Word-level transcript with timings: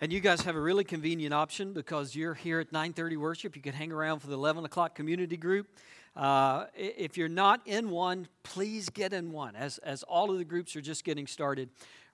And 0.00 0.12
you 0.12 0.20
guys 0.20 0.42
have 0.42 0.54
a 0.54 0.60
really 0.60 0.84
convenient 0.84 1.34
option 1.34 1.72
because 1.72 2.14
you're 2.14 2.34
here 2.34 2.60
at 2.60 2.70
9:30 2.70 3.16
worship. 3.16 3.56
You 3.56 3.62
can 3.62 3.72
hang 3.72 3.90
around 3.90 4.20
for 4.20 4.28
the 4.28 4.34
11 4.34 4.64
o'clock 4.64 4.94
community 4.94 5.36
group. 5.36 5.66
Uh, 6.14 6.66
if 6.76 7.16
you're 7.16 7.28
not 7.28 7.66
in 7.66 7.90
one, 7.90 8.28
please 8.44 8.88
get 8.90 9.12
in 9.12 9.32
one, 9.32 9.56
as 9.56 9.78
as 9.78 10.04
all 10.04 10.30
of 10.30 10.38
the 10.38 10.44
groups 10.44 10.76
are 10.76 10.80
just 10.80 11.02
getting 11.02 11.26
started 11.26 11.70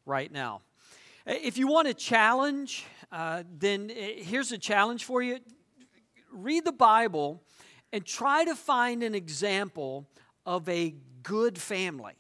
right 0.06 0.32
now. 0.32 0.62
If 1.26 1.58
you 1.58 1.66
want 1.66 1.86
a 1.86 1.92
challenge, 1.92 2.86
uh, 3.12 3.42
then 3.58 3.90
uh, 3.90 3.94
here's 4.16 4.50
a 4.50 4.58
challenge 4.58 5.04
for 5.04 5.20
you: 5.20 5.40
read 6.32 6.64
the 6.64 6.72
Bible 6.72 7.42
and 7.92 8.06
try 8.06 8.46
to 8.46 8.56
find 8.56 9.02
an 9.02 9.14
example 9.14 10.08
of 10.46 10.66
a 10.70 10.94
good 11.22 11.58
family 11.58 12.14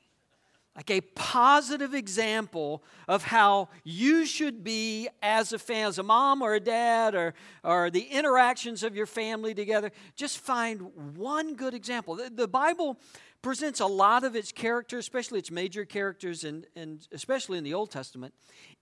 like 0.76 0.90
a 0.90 1.00
positive 1.00 1.94
example 1.94 2.82
of 3.06 3.22
how 3.24 3.68
you 3.84 4.26
should 4.26 4.64
be 4.64 5.08
as 5.22 5.52
a 5.52 5.58
fan, 5.58 5.86
as 5.86 5.98
a 5.98 6.02
mom 6.02 6.42
or 6.42 6.54
a 6.54 6.60
dad, 6.60 7.14
or, 7.14 7.34
or 7.62 7.90
the 7.90 8.02
interactions 8.02 8.82
of 8.82 8.96
your 8.96 9.06
family 9.06 9.54
together. 9.54 9.92
Just 10.16 10.38
find 10.38 10.80
one 11.16 11.54
good 11.54 11.74
example. 11.74 12.16
The, 12.16 12.28
the 12.28 12.48
Bible 12.48 12.98
presents 13.40 13.78
a 13.78 13.86
lot 13.86 14.24
of 14.24 14.34
its 14.34 14.50
characters, 14.50 15.04
especially 15.04 15.38
its 15.38 15.50
major 15.50 15.84
characters, 15.84 16.42
and, 16.42 16.66
and 16.74 17.06
especially 17.12 17.58
in 17.58 17.62
the 17.62 17.74
Old 17.74 17.90
Testament, 17.90 18.34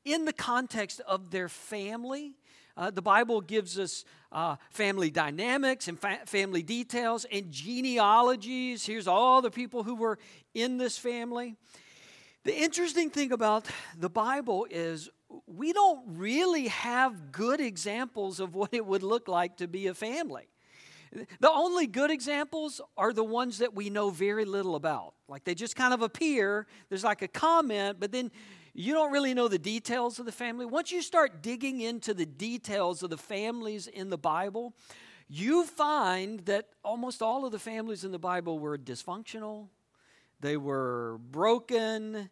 in 0.04 0.24
the 0.24 0.32
context 0.32 1.00
of 1.06 1.30
their 1.30 1.48
family. 1.48 2.32
Uh, 2.74 2.90
the 2.90 3.02
Bible 3.02 3.42
gives 3.42 3.78
us 3.78 4.06
uh, 4.30 4.56
family 4.70 5.10
dynamics 5.10 5.88
and 5.88 5.98
fa- 5.98 6.20
family 6.24 6.62
details 6.62 7.26
and 7.30 7.50
genealogies. 7.50 8.86
Here's 8.86 9.06
all 9.06 9.42
the 9.42 9.50
people 9.50 9.82
who 9.82 9.94
were 9.94 10.18
in 10.54 10.78
this 10.78 10.96
family. 10.96 11.56
The 12.44 12.56
interesting 12.56 13.08
thing 13.10 13.30
about 13.30 13.68
the 13.96 14.10
Bible 14.10 14.66
is 14.68 15.08
we 15.46 15.72
don't 15.72 16.02
really 16.18 16.68
have 16.68 17.30
good 17.30 17.60
examples 17.60 18.40
of 18.40 18.54
what 18.56 18.74
it 18.74 18.84
would 18.84 19.04
look 19.04 19.28
like 19.28 19.58
to 19.58 19.68
be 19.68 19.86
a 19.86 19.94
family. 19.94 20.48
The 21.40 21.50
only 21.50 21.86
good 21.86 22.10
examples 22.10 22.80
are 22.96 23.12
the 23.12 23.22
ones 23.22 23.58
that 23.58 23.74
we 23.74 23.90
know 23.90 24.10
very 24.10 24.44
little 24.44 24.74
about. 24.74 25.14
Like 25.28 25.44
they 25.44 25.54
just 25.54 25.76
kind 25.76 25.94
of 25.94 26.02
appear, 26.02 26.66
there's 26.88 27.04
like 27.04 27.22
a 27.22 27.28
comment, 27.28 27.98
but 28.00 28.10
then 28.10 28.32
you 28.74 28.92
don't 28.94 29.12
really 29.12 29.34
know 29.34 29.46
the 29.46 29.58
details 29.58 30.18
of 30.18 30.26
the 30.26 30.32
family. 30.32 30.64
Once 30.64 30.90
you 30.90 31.02
start 31.02 31.42
digging 31.42 31.80
into 31.80 32.12
the 32.14 32.26
details 32.26 33.02
of 33.02 33.10
the 33.10 33.18
families 33.18 33.86
in 33.86 34.08
the 34.10 34.18
Bible, 34.18 34.74
you 35.28 35.64
find 35.64 36.40
that 36.46 36.70
almost 36.82 37.22
all 37.22 37.44
of 37.44 37.52
the 37.52 37.58
families 37.58 38.04
in 38.04 38.10
the 38.10 38.18
Bible 38.18 38.58
were 38.58 38.76
dysfunctional, 38.76 39.68
they 40.42 40.56
were 40.56 41.18
broken. 41.30 42.28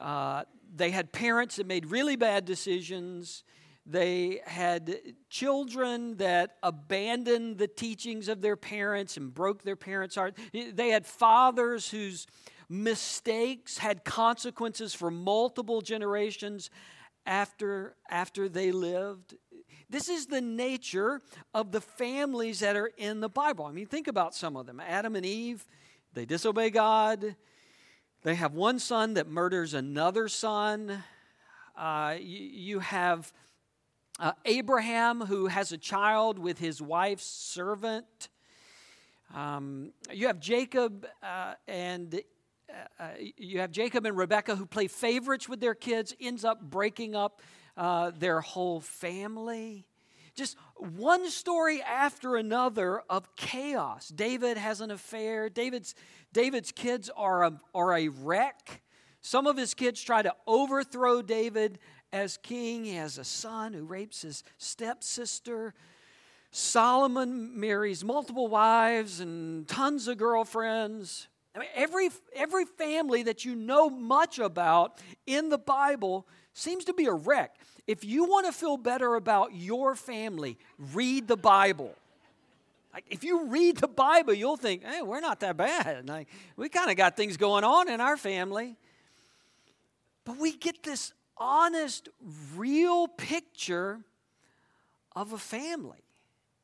Uh, 0.00 0.44
they 0.74 0.90
had 0.90 1.12
parents 1.12 1.56
that 1.56 1.66
made 1.66 1.86
really 1.86 2.14
bad 2.14 2.44
decisions. 2.44 3.42
They 3.84 4.40
had 4.46 4.98
children 5.30 6.18
that 6.18 6.56
abandoned 6.62 7.58
the 7.58 7.66
teachings 7.66 8.28
of 8.28 8.42
their 8.42 8.56
parents 8.56 9.16
and 9.16 9.32
broke 9.32 9.62
their 9.62 9.76
parents' 9.76 10.14
heart. 10.14 10.36
They 10.52 10.90
had 10.90 11.06
fathers 11.06 11.90
whose 11.90 12.26
mistakes 12.68 13.78
had 13.78 14.04
consequences 14.04 14.94
for 14.94 15.10
multiple 15.10 15.80
generations 15.80 16.68
after, 17.24 17.96
after 18.10 18.46
they 18.48 18.72
lived. 18.72 19.36
This 19.88 20.10
is 20.10 20.26
the 20.26 20.42
nature 20.42 21.22
of 21.54 21.72
the 21.72 21.80
families 21.80 22.60
that 22.60 22.76
are 22.76 22.90
in 22.98 23.20
the 23.20 23.30
Bible. 23.30 23.64
I 23.64 23.72
mean, 23.72 23.86
think 23.86 24.06
about 24.06 24.34
some 24.34 24.54
of 24.54 24.66
them 24.66 24.80
Adam 24.80 25.16
and 25.16 25.24
Eve 25.24 25.66
they 26.18 26.24
disobey 26.24 26.70
God. 26.70 27.36
They 28.24 28.34
have 28.34 28.52
one 28.52 28.80
son 28.80 29.14
that 29.14 29.28
murders 29.28 29.72
another 29.72 30.26
son. 30.26 31.04
Uh, 31.76 32.16
you, 32.18 32.38
you, 32.38 32.78
have 32.80 33.32
uh, 34.18 34.32
Abraham 34.44 35.20
who 35.20 35.46
has 35.46 35.70
a 35.70 35.78
child 35.78 36.40
with 36.40 36.58
his 36.58 36.82
wife's 36.82 37.24
servant. 37.24 38.30
Um, 39.32 39.92
you 40.12 40.26
have 40.26 40.40
Jacob 40.40 41.06
uh, 41.22 41.54
and 41.68 42.20
uh, 42.68 42.72
uh, 43.00 43.08
you 43.36 43.60
have 43.60 43.70
Jacob 43.70 44.04
and 44.04 44.16
Rebecca 44.16 44.56
who 44.56 44.66
play 44.66 44.88
favorites 44.88 45.48
with 45.48 45.60
their 45.60 45.76
kids, 45.76 46.16
ends 46.20 46.44
up 46.44 46.60
breaking 46.60 47.14
up 47.14 47.42
uh, 47.76 48.10
their 48.18 48.40
whole 48.40 48.80
family. 48.80 49.86
Just 50.38 50.56
one 50.76 51.28
story 51.30 51.82
after 51.82 52.36
another 52.36 53.02
of 53.10 53.34
chaos. 53.34 54.06
David 54.06 54.56
has 54.56 54.80
an 54.80 54.92
affair. 54.92 55.48
David's, 55.48 55.96
David's 56.32 56.70
kids 56.70 57.10
are 57.16 57.42
a, 57.42 57.60
are 57.74 57.96
a 57.96 58.06
wreck. 58.06 58.82
Some 59.20 59.48
of 59.48 59.56
his 59.56 59.74
kids 59.74 60.00
try 60.00 60.22
to 60.22 60.32
overthrow 60.46 61.22
David 61.22 61.80
as 62.12 62.36
king. 62.36 62.84
He 62.84 62.94
has 62.94 63.18
a 63.18 63.24
son 63.24 63.72
who 63.72 63.82
rapes 63.82 64.22
his 64.22 64.44
stepsister. 64.58 65.74
Solomon 66.52 67.58
marries 67.58 68.04
multiple 68.04 68.46
wives 68.46 69.18
and 69.18 69.66
tons 69.66 70.06
of 70.06 70.18
girlfriends. 70.18 71.26
I 71.56 71.58
mean, 71.58 71.68
every, 71.74 72.10
every 72.36 72.64
family 72.64 73.24
that 73.24 73.44
you 73.44 73.56
know 73.56 73.90
much 73.90 74.38
about 74.38 75.00
in 75.26 75.48
the 75.48 75.58
Bible 75.58 76.28
seems 76.58 76.84
to 76.86 76.92
be 76.92 77.06
a 77.06 77.12
wreck. 77.12 77.54
If 77.86 78.04
you 78.04 78.24
want 78.24 78.46
to 78.46 78.52
feel 78.52 78.76
better 78.76 79.14
about 79.14 79.54
your 79.54 79.94
family, 79.94 80.58
read 80.92 81.26
the 81.28 81.36
Bible. 81.36 81.94
Like 82.92 83.04
if 83.10 83.24
you 83.24 83.46
read 83.46 83.78
the 83.78 83.88
Bible, 83.88 84.34
you'll 84.34 84.56
think, 84.56 84.84
hey, 84.84 85.02
we're 85.02 85.20
not 85.20 85.40
that 85.40 85.56
bad. 85.56 86.08
Like 86.08 86.28
we 86.56 86.68
kind 86.68 86.90
of 86.90 86.96
got 86.96 87.16
things 87.16 87.36
going 87.36 87.64
on 87.64 87.88
in 87.88 88.00
our 88.00 88.16
family. 88.16 88.76
But 90.24 90.36
we 90.36 90.52
get 90.52 90.82
this 90.82 91.12
honest, 91.38 92.08
real 92.54 93.08
picture 93.08 94.00
of 95.16 95.32
a 95.32 95.38
family. 95.38 96.02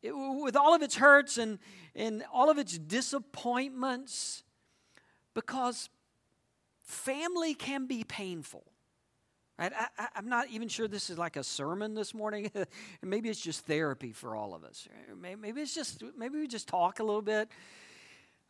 It, 0.03 0.12
with 0.12 0.56
all 0.56 0.75
of 0.75 0.82
its 0.82 0.97
hurts 0.97 1.38
and, 1.38 1.59
and 1.94 2.25
all 2.31 2.50
of 2.50 2.59
its 2.59 2.76
disappointments, 2.76 4.43
because 5.32 5.88
family 6.82 7.55
can 7.55 7.87
be 7.87 8.05
painful. 8.05 8.65
Right? 9.59 9.72
I, 9.98 10.09
am 10.16 10.28
not 10.28 10.48
even 10.50 10.69
sure 10.69 10.88
this 10.88 11.10
is 11.10 11.19
like 11.19 11.37
a 11.37 11.44
sermon 11.44 11.94
this 11.94 12.12
morning. 12.12 12.50
maybe 13.03 13.28
it's 13.28 13.41
just 13.41 13.65
therapy 13.66 14.12
for 14.12 14.34
all 14.34 14.54
of 14.54 14.65
us. 14.65 14.88
Maybe 15.16 15.60
it's 15.60 15.75
just 15.75 16.03
maybe 16.19 16.38
we 16.38 16.48
just 16.48 16.66
talk 16.66 16.98
a 16.98 17.04
little 17.04 17.22
bit 17.22 17.48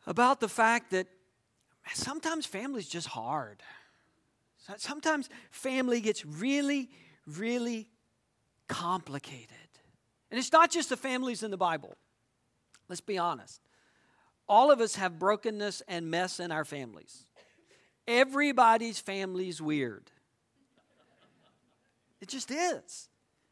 about 0.07 0.39
the 0.39 0.47
fact 0.47 0.91
that 0.91 1.07
sometimes 1.93 2.45
family's 2.45 2.89
just 2.89 3.07
hard. 3.07 3.61
Sometimes 4.77 5.29
family 5.51 6.01
gets 6.01 6.25
really, 6.25 6.89
really 7.27 7.87
complicated. 8.67 9.49
And 10.31 10.39
it's 10.39 10.51
not 10.51 10.71
just 10.71 10.89
the 10.89 10.97
families 10.97 11.43
in 11.43 11.51
the 11.51 11.57
Bible. 11.57 11.95
Let's 12.89 13.01
be 13.01 13.19
honest. 13.19 13.61
All 14.47 14.71
of 14.71 14.81
us 14.81 14.95
have 14.95 15.19
brokenness 15.19 15.83
and 15.87 16.09
mess 16.09 16.39
in 16.39 16.51
our 16.51 16.65
families. 16.65 17.25
Everybody's 18.07 18.99
family's 18.99 19.61
weird. 19.61 20.11
It 22.25 22.29
just 22.29 22.49
is. 22.49 23.07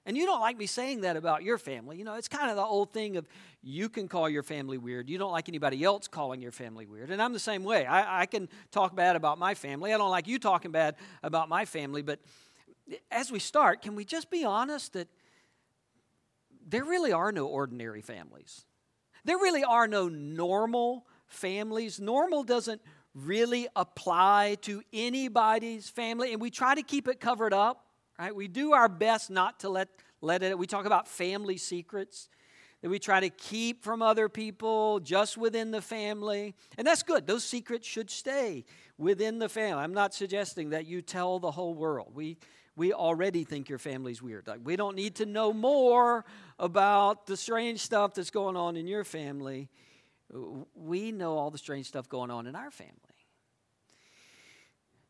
And 0.08 0.18
you 0.18 0.26
don't 0.26 0.42
like 0.42 0.58
me 0.58 0.66
saying 0.66 1.02
that 1.02 1.16
about 1.16 1.44
your 1.44 1.60
family. 1.60 1.96
You 1.96 2.04
know, 2.04 2.16
it's 2.16 2.28
kind 2.28 2.50
of 2.50 2.56
the 2.56 2.64
old 2.64 2.92
thing 2.92 3.18
of 3.18 3.28
you 3.62 3.88
can 3.88 4.08
call 4.08 4.28
your 4.28 4.42
family 4.42 4.80
weird. 4.80 5.12
You 5.12 5.20
don't 5.20 5.32
like 5.32 5.48
anybody 5.48 5.84
else 5.84 6.08
calling 6.08 6.42
your 6.42 6.52
family 6.52 6.88
weird. 6.88 7.12
And 7.12 7.22
I'm 7.22 7.34
the 7.34 7.40
same 7.40 7.64
way. 7.64 7.86
I, 7.86 8.22
I 8.22 8.26
can 8.26 8.50
talk 8.72 8.96
bad 8.96 9.16
about 9.16 9.38
my 9.38 9.54
family. 9.54 9.94
I 9.94 10.00
don't 10.00 10.10
like 10.10 10.28
you 10.28 10.40
talking 10.40 10.72
bad 10.72 10.96
about 11.22 11.50
my 11.50 11.66
family. 11.66 12.02
But 12.02 12.20
as 13.12 13.32
we 13.32 13.38
start, 13.38 13.84
can 13.84 13.94
we 13.94 14.06
just 14.06 14.32
be 14.32 14.44
honest 14.44 14.94
that 14.94 15.08
there 16.68 16.84
really 16.84 17.12
are 17.12 17.32
no 17.32 17.46
ordinary 17.46 18.02
families? 18.02 18.66
There 19.24 19.38
really 19.38 19.64
are 19.64 19.88
no 19.88 20.10
normal 20.10 21.06
families. 21.28 22.00
Normal 22.00 22.44
doesn't 22.44 22.82
really 23.14 23.68
apply 23.76 24.58
to 24.62 24.82
anybody's 24.92 25.90
family, 25.90 26.34
and 26.34 26.42
we 26.42 26.50
try 26.50 26.74
to 26.74 26.82
keep 26.82 27.08
it 27.08 27.20
covered 27.20 27.54
up. 27.54 27.83
Right? 28.20 28.36
We 28.36 28.48
do 28.48 28.74
our 28.74 28.88
best 28.88 29.30
not 29.30 29.60
to 29.62 29.70
let, 29.70 29.90
let 30.22 30.44
it. 30.44 30.58
We 30.58 30.68
talk 30.68 30.86
about 30.86 31.08
family 31.08 31.58
secrets 31.58 32.30
that 32.82 32.90
we 32.90 33.00
try 33.00 33.22
to 33.22 33.30
keep 33.30 33.84
from 33.84 34.02
other 34.02 34.28
people, 34.28 35.00
just 35.00 35.38
within 35.38 35.72
the 35.72 35.82
family. 35.82 36.54
And 36.78 36.86
that's 36.86 37.02
good. 37.02 37.26
Those 37.26 37.46
secrets 37.46 37.88
should 37.88 38.12
stay 38.12 38.66
within 38.98 39.40
the 39.40 39.48
family. 39.48 39.82
I'm 39.82 39.94
not 39.94 40.14
suggesting 40.14 40.72
that 40.72 40.86
you 40.86 41.02
tell 41.02 41.40
the 41.40 41.50
whole 41.50 41.74
world. 41.74 42.12
We, 42.14 42.38
we 42.76 42.92
already 42.92 43.46
think 43.46 43.70
your 43.70 43.80
family's 43.80 44.22
weird. 44.22 44.48
Like, 44.48 44.60
we 44.66 44.76
don't 44.76 44.98
need 44.98 45.16
to 45.16 45.26
know 45.26 45.54
more 45.54 46.26
about 46.60 47.26
the 47.26 47.38
strange 47.38 47.80
stuff 47.80 48.16
that's 48.16 48.32
going 48.32 48.58
on 48.58 48.76
in 48.76 48.86
your 48.86 49.06
family. 49.06 49.70
We 50.76 51.14
know 51.14 51.38
all 51.38 51.52
the 51.52 51.58
strange 51.58 51.88
stuff 51.88 52.10
going 52.10 52.32
on 52.32 52.48
in 52.48 52.56
our 52.56 52.70
family. 52.70 52.98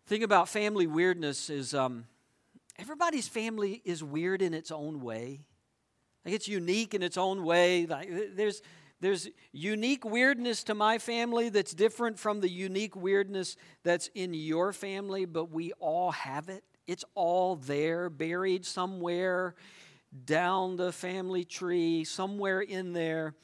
Thing 0.06 0.22
about 0.22 0.48
family 0.48 0.86
weirdness 0.86 1.50
is 1.50 1.74
um, 1.74 2.06
everybody's 2.78 3.28
family 3.28 3.82
is 3.86 4.04
weird 4.04 4.42
in 4.42 4.54
its 4.54 4.72
own 4.72 5.02
way. 5.02 5.42
Like 6.26 6.34
it's 6.34 6.48
unique 6.48 6.94
in 6.94 7.04
its 7.04 7.18
own 7.18 7.44
way. 7.44 7.86
Like 7.86 8.10
uh, 8.12 8.20
there's 8.34 8.62
there's 9.02 9.28
unique 9.52 10.06
weirdness 10.06 10.64
to 10.64 10.76
my 10.76 10.98
family 10.98 11.50
that's 11.50 11.74
different 11.74 12.18
from 12.18 12.40
the 12.40 12.48
unique 12.48 12.96
weirdness 12.96 13.58
that's 13.84 14.10
in 14.16 14.34
your 14.34 14.72
family, 14.72 15.26
but 15.26 15.52
we 15.52 15.74
all 15.74 16.12
have 16.12 16.48
it. 16.48 16.64
It's 16.88 17.04
all 17.14 17.58
there, 17.58 18.10
buried 18.10 18.66
somewhere 18.66 19.56
down 20.26 20.78
the 20.78 20.92
family 20.92 21.44
tree, 21.44 22.04
somewhere 22.04 22.62
in 22.62 22.94
there, 22.94 23.36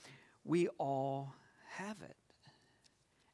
we 0.44 0.68
all 0.78 1.34
have 1.72 1.98
it. 2.02 2.16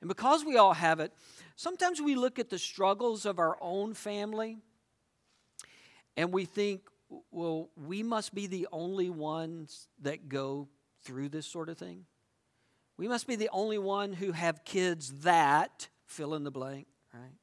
And 0.01 0.07
because 0.07 0.45
we 0.45 0.57
all 0.57 0.73
have 0.73 0.99
it, 0.99 1.13
sometimes 1.55 2.01
we 2.01 2.15
look 2.15 2.39
at 2.39 2.49
the 2.49 2.59
struggles 2.59 3.25
of 3.25 3.39
our 3.39 3.57
own 3.61 3.93
family 3.93 4.57
and 6.17 6.31
we 6.31 6.45
think, 6.45 6.81
well, 7.31 7.69
we 7.75 8.03
must 8.03 8.33
be 8.33 8.47
the 8.47 8.67
only 8.71 9.09
ones 9.09 9.87
that 10.01 10.29
go 10.29 10.67
through 11.03 11.29
this 11.29 11.45
sort 11.45 11.69
of 11.69 11.77
thing. 11.77 12.05
We 12.97 13.07
must 13.07 13.27
be 13.27 13.35
the 13.35 13.49
only 13.51 13.77
one 13.77 14.13
who 14.13 14.31
have 14.31 14.63
kids 14.63 15.21
that 15.21 15.89
fill 16.05 16.33
in 16.33 16.43
the 16.43 16.51
blank, 16.51 16.87
right? 17.13 17.33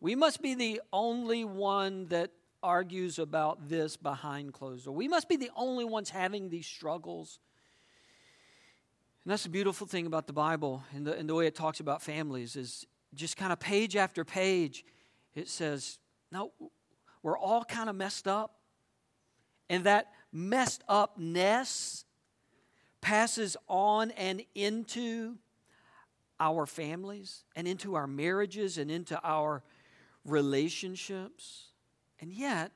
We 0.00 0.14
must 0.14 0.40
be 0.40 0.54
the 0.54 0.80
only 0.92 1.44
one 1.44 2.06
that 2.06 2.30
argues 2.62 3.18
about 3.18 3.68
this 3.68 3.96
behind 3.96 4.52
closed 4.52 4.84
doors. 4.84 4.96
We 4.96 5.08
must 5.08 5.28
be 5.28 5.36
the 5.36 5.50
only 5.56 5.84
ones 5.84 6.10
having 6.10 6.48
these 6.48 6.66
struggles. 6.66 7.38
And 9.24 9.32
that's 9.32 9.42
the 9.42 9.48
beautiful 9.48 9.86
thing 9.86 10.06
about 10.06 10.26
the 10.26 10.32
Bible 10.32 10.82
and 10.94 11.06
the, 11.06 11.16
and 11.16 11.28
the 11.28 11.34
way 11.34 11.46
it 11.46 11.54
talks 11.54 11.80
about 11.80 12.02
families 12.02 12.56
is 12.56 12.86
just 13.14 13.36
kind 13.36 13.52
of 13.52 13.60
page 13.60 13.96
after 13.96 14.24
page, 14.24 14.84
it 15.34 15.48
says, 15.48 15.98
no, 16.30 16.52
we're 17.24 17.38
all 17.38 17.64
kind 17.64 17.88
of 17.88 17.96
messed 17.96 18.28
up. 18.28 18.54
And 19.70 19.84
that 19.84 20.12
messed 20.30 20.84
upness 20.88 22.04
passes 23.00 23.56
on 23.66 24.10
and 24.12 24.42
into 24.54 25.36
our 26.38 26.66
families 26.66 27.44
and 27.56 27.66
into 27.66 27.94
our 27.94 28.06
marriages 28.06 28.76
and 28.76 28.90
into 28.90 29.18
our 29.24 29.62
relationships. 30.26 31.68
And 32.20 32.30
yet, 32.30 32.72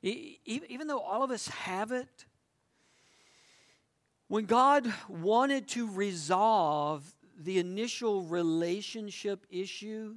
even 0.00 0.86
though 0.86 1.00
all 1.00 1.24
of 1.24 1.32
us 1.32 1.48
have 1.48 1.90
it, 1.90 2.24
when 4.28 4.44
God 4.44 4.92
wanted 5.08 5.66
to 5.68 5.90
resolve 5.90 7.04
the 7.36 7.58
initial 7.58 8.22
relationship 8.22 9.44
issue, 9.50 10.14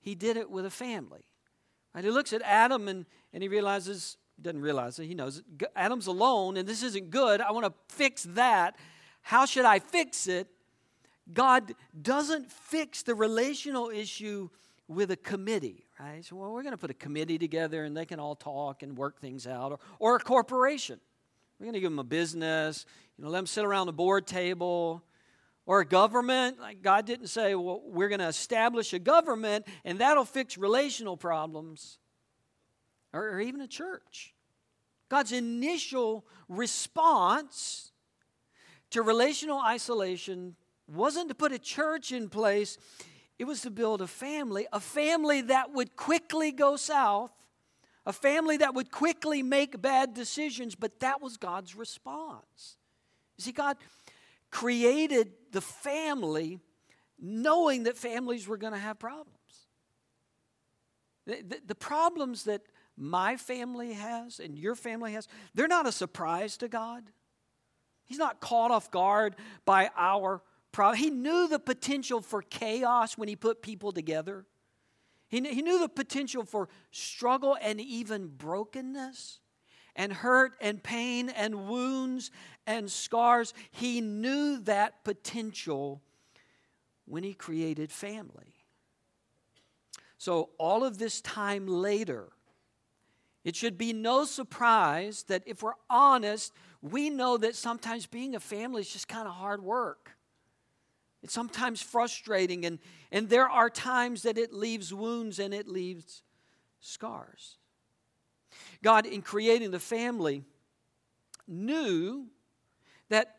he 0.00 0.16
did 0.16 0.36
it 0.36 0.50
with 0.50 0.66
a 0.66 0.70
family. 0.70 1.24
Right? 1.94 2.04
He 2.04 2.10
looks 2.10 2.32
at 2.32 2.42
Adam 2.42 2.88
and, 2.88 3.06
and 3.32 3.42
he 3.42 3.48
realizes, 3.48 4.16
doesn't 4.40 4.60
realize 4.60 4.98
it, 4.98 5.06
he 5.06 5.14
knows 5.14 5.38
it. 5.38 5.44
Adam's 5.76 6.06
alone 6.06 6.56
and 6.56 6.68
this 6.68 6.82
isn't 6.82 7.10
good. 7.10 7.40
I 7.40 7.52
want 7.52 7.66
to 7.66 7.94
fix 7.94 8.24
that. 8.30 8.76
How 9.22 9.46
should 9.46 9.64
I 9.64 9.78
fix 9.78 10.26
it? 10.26 10.48
God 11.32 11.74
doesn't 12.00 12.50
fix 12.50 13.02
the 13.02 13.14
relational 13.14 13.88
issue 13.90 14.50
with 14.88 15.10
a 15.10 15.16
committee, 15.16 15.86
right? 15.98 16.22
So, 16.24 16.36
well, 16.36 16.52
we're 16.52 16.62
going 16.62 16.74
to 16.74 16.78
put 16.78 16.90
a 16.90 16.94
committee 16.94 17.38
together 17.38 17.84
and 17.84 17.96
they 17.96 18.04
can 18.04 18.20
all 18.20 18.34
talk 18.34 18.82
and 18.82 18.96
work 18.98 19.18
things 19.18 19.46
out, 19.46 19.72
or, 19.72 19.78
or 19.98 20.16
a 20.16 20.18
corporation. 20.18 21.00
We're 21.58 21.64
going 21.64 21.74
to 21.74 21.80
give 21.80 21.90
them 21.90 21.98
a 21.98 22.04
business, 22.04 22.84
you 23.16 23.24
know, 23.24 23.30
let 23.30 23.38
them 23.38 23.46
sit 23.46 23.64
around 23.64 23.86
the 23.86 23.92
board 23.92 24.26
table. 24.26 25.02
Or 25.66 25.80
a 25.80 25.86
government, 25.86 26.60
like 26.60 26.82
God 26.82 27.06
didn't 27.06 27.28
say, 27.28 27.54
well, 27.54 27.80
we're 27.84 28.08
going 28.08 28.20
to 28.20 28.28
establish 28.28 28.92
a 28.92 28.98
government 28.98 29.66
and 29.84 29.98
that'll 29.98 30.26
fix 30.26 30.58
relational 30.58 31.16
problems. 31.16 31.98
Or, 33.12 33.30
or 33.30 33.40
even 33.40 33.60
a 33.60 33.68
church. 33.68 34.34
God's 35.08 35.32
initial 35.32 36.26
response 36.48 37.92
to 38.90 39.02
relational 39.02 39.58
isolation 39.58 40.56
wasn't 40.86 41.28
to 41.28 41.34
put 41.34 41.52
a 41.52 41.58
church 41.58 42.12
in 42.12 42.28
place, 42.28 42.76
it 43.38 43.44
was 43.44 43.62
to 43.62 43.70
build 43.70 44.02
a 44.02 44.06
family, 44.06 44.66
a 44.72 44.80
family 44.80 45.40
that 45.42 45.72
would 45.72 45.96
quickly 45.96 46.52
go 46.52 46.76
south, 46.76 47.32
a 48.06 48.12
family 48.12 48.58
that 48.58 48.74
would 48.74 48.90
quickly 48.90 49.42
make 49.42 49.80
bad 49.80 50.14
decisions, 50.14 50.74
but 50.74 51.00
that 51.00 51.22
was 51.22 51.36
God's 51.36 51.74
response. 51.74 52.76
You 53.38 53.44
see, 53.44 53.52
God 53.52 53.76
created 54.50 55.32
the 55.54 55.60
family 55.60 56.60
knowing 57.18 57.84
that 57.84 57.96
families 57.96 58.46
were 58.46 58.58
going 58.58 58.72
to 58.72 58.78
have 58.78 58.98
problems. 58.98 59.30
The, 61.26 61.42
the, 61.48 61.60
the, 61.68 61.74
problems 61.74 62.44
that 62.44 62.60
my 62.98 63.36
family 63.36 63.94
has 63.94 64.40
and 64.40 64.58
your 64.58 64.74
family 64.74 65.12
has, 65.12 65.26
they're 65.54 65.68
not 65.68 65.86
a 65.86 65.92
surprise 65.92 66.58
to 66.58 66.68
God. 66.68 67.04
He's 68.04 68.18
not 68.18 68.40
caught 68.40 68.70
off 68.70 68.90
guard 68.90 69.36
by 69.64 69.90
our 69.96 70.42
problem. 70.72 70.98
He 70.98 71.08
knew 71.08 71.48
the 71.48 71.60
potential 71.60 72.20
for 72.20 72.42
chaos 72.42 73.16
when 73.16 73.28
he 73.28 73.36
put 73.36 73.62
people 73.62 73.92
together. 73.92 74.44
He, 75.28 75.40
he 75.40 75.62
knew 75.62 75.78
the 75.78 75.88
potential 75.88 76.44
for 76.44 76.68
struggle 76.90 77.56
and 77.62 77.80
even 77.80 78.26
brokenness 78.26 79.40
and 79.96 80.12
hurt 80.12 80.52
and 80.60 80.82
pain 80.82 81.28
and 81.28 81.68
wounds 81.68 82.30
and 82.66 82.90
scars. 82.90 83.54
He 83.70 84.00
knew 84.00 84.58
that 84.60 85.04
potential 85.04 86.02
when 87.06 87.22
he 87.22 87.34
created 87.34 87.92
family. 87.92 88.54
So, 90.18 90.50
all 90.58 90.84
of 90.84 90.98
this 90.98 91.20
time 91.20 91.66
later, 91.66 92.28
it 93.44 93.54
should 93.54 93.76
be 93.76 93.92
no 93.92 94.24
surprise 94.24 95.24
that 95.24 95.42
if 95.44 95.62
we're 95.62 95.72
honest, 95.90 96.52
we 96.80 97.10
know 97.10 97.36
that 97.36 97.54
sometimes 97.54 98.06
being 98.06 98.34
a 98.34 98.40
family 98.40 98.80
is 98.80 98.90
just 98.90 99.06
kind 99.06 99.28
of 99.28 99.34
hard 99.34 99.62
work. 99.62 100.12
It's 101.22 101.32
sometimes 101.32 101.80
frustrating, 101.80 102.64
and, 102.64 102.78
and 103.12 103.28
there 103.28 103.48
are 103.48 103.70
times 103.70 104.22
that 104.22 104.36
it 104.36 104.52
leaves 104.52 104.92
wounds 104.92 105.38
and 105.38 105.54
it 105.54 105.68
leaves 105.68 106.22
scars. 106.80 107.56
God, 108.82 109.06
in 109.06 109.22
creating 109.22 109.70
the 109.70 109.80
family, 109.80 110.42
knew 111.46 112.26
that 113.08 113.36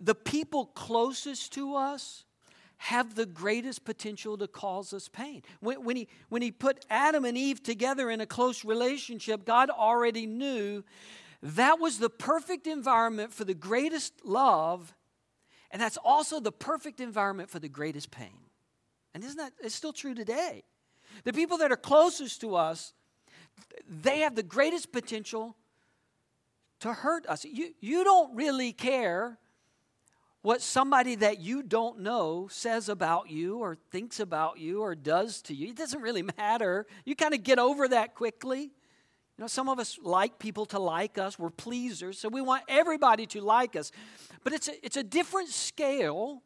the 0.00 0.14
people 0.14 0.66
closest 0.66 1.52
to 1.54 1.74
us 1.76 2.24
have 2.78 3.14
the 3.14 3.24
greatest 3.24 3.84
potential 3.84 4.36
to 4.36 4.46
cause 4.46 4.92
us 4.92 5.08
pain. 5.08 5.42
When, 5.60 5.82
when, 5.82 5.96
he, 5.96 6.08
when 6.28 6.42
he 6.42 6.50
put 6.50 6.84
Adam 6.90 7.24
and 7.24 7.36
Eve 7.36 7.62
together 7.62 8.10
in 8.10 8.20
a 8.20 8.26
close 8.26 8.64
relationship, 8.64 9.46
God 9.46 9.70
already 9.70 10.26
knew 10.26 10.84
that 11.42 11.78
was 11.80 11.98
the 11.98 12.10
perfect 12.10 12.66
environment 12.66 13.32
for 13.32 13.44
the 13.44 13.54
greatest 13.54 14.12
love 14.24 14.92
and 15.70 15.82
that's 15.82 15.98
also 15.98 16.40
the 16.40 16.52
perfect 16.52 17.00
environment 17.00 17.50
for 17.50 17.58
the 17.58 17.68
greatest 17.68 18.10
pain. 18.10 18.38
And 19.14 19.24
isn't 19.24 19.36
that 19.36 19.52
it's 19.60 19.74
still 19.74 19.92
true 19.92 20.14
today? 20.14 20.62
The 21.24 21.32
people 21.32 21.58
that 21.58 21.72
are 21.72 21.76
closest 21.76 22.40
to 22.42 22.54
us, 22.54 22.92
they 23.88 24.20
have 24.20 24.34
the 24.34 24.42
greatest 24.42 24.92
potential 24.92 25.56
to 26.80 26.92
hurt 26.92 27.26
us. 27.26 27.44
You, 27.44 27.72
you 27.80 28.04
don't 28.04 28.34
really 28.34 28.72
care 28.72 29.38
what 30.42 30.62
somebody 30.62 31.16
that 31.16 31.40
you 31.40 31.62
don't 31.62 32.00
know 32.00 32.46
says 32.48 32.88
about 32.88 33.30
you 33.30 33.58
or 33.58 33.76
thinks 33.90 34.20
about 34.20 34.58
you 34.58 34.80
or 34.80 34.94
does 34.94 35.42
to 35.42 35.54
you. 35.54 35.70
It 35.70 35.76
doesn't 35.76 36.00
really 36.00 36.22
matter. 36.38 36.86
You 37.04 37.16
kind 37.16 37.34
of 37.34 37.42
get 37.42 37.58
over 37.58 37.88
that 37.88 38.14
quickly. 38.14 38.60
You 38.60 39.42
know, 39.42 39.48
some 39.48 39.68
of 39.68 39.78
us 39.78 39.98
like 40.00 40.38
people 40.38 40.64
to 40.66 40.78
like 40.78 41.18
us. 41.18 41.38
We're 41.38 41.50
pleasers, 41.50 42.18
so 42.18 42.28
we 42.28 42.40
want 42.40 42.62
everybody 42.68 43.26
to 43.26 43.40
like 43.40 43.76
us. 43.76 43.90
But 44.44 44.52
it's 44.52 44.68
a, 44.68 44.86
it's 44.86 44.96
a 44.96 45.02
different 45.02 45.48
scale 45.48 46.42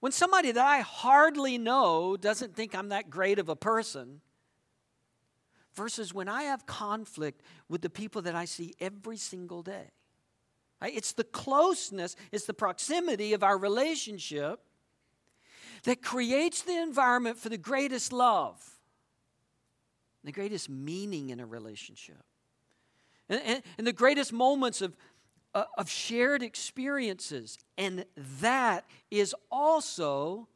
when 0.00 0.12
somebody 0.12 0.52
that 0.52 0.66
I 0.66 0.80
hardly 0.80 1.58
know 1.58 2.16
doesn't 2.16 2.54
think 2.54 2.74
I'm 2.74 2.88
that 2.90 3.08
great 3.08 3.38
of 3.38 3.48
a 3.48 3.56
person 3.56 4.20
versus 5.78 6.12
when 6.12 6.28
I 6.28 6.42
have 6.42 6.66
conflict 6.66 7.40
with 7.68 7.80
the 7.80 7.88
people 7.88 8.20
that 8.22 8.34
I 8.34 8.44
see 8.44 8.74
every 8.80 9.16
single 9.16 9.62
day. 9.62 9.92
It's 10.82 11.12
the 11.12 11.24
closeness, 11.24 12.14
it's 12.30 12.44
the 12.44 12.54
proximity 12.54 13.32
of 13.32 13.42
our 13.42 13.56
relationship 13.56 14.60
that 15.84 16.02
creates 16.02 16.62
the 16.62 16.76
environment 16.76 17.38
for 17.38 17.48
the 17.48 17.58
greatest 17.58 18.12
love 18.12 18.78
the 20.24 20.32
greatest 20.32 20.68
meaning 20.68 21.30
in 21.30 21.40
a 21.40 21.46
relationship, 21.46 22.22
and, 23.28 23.40
and, 23.46 23.62
and 23.78 23.86
the 23.86 23.92
greatest 23.92 24.32
moments 24.32 24.82
of, 24.82 24.96
uh, 25.54 25.64
of 25.78 25.88
shared 25.88 26.42
experiences. 26.42 27.56
And 27.78 28.04
that 28.40 28.84
is 29.10 29.34
also 29.50 30.48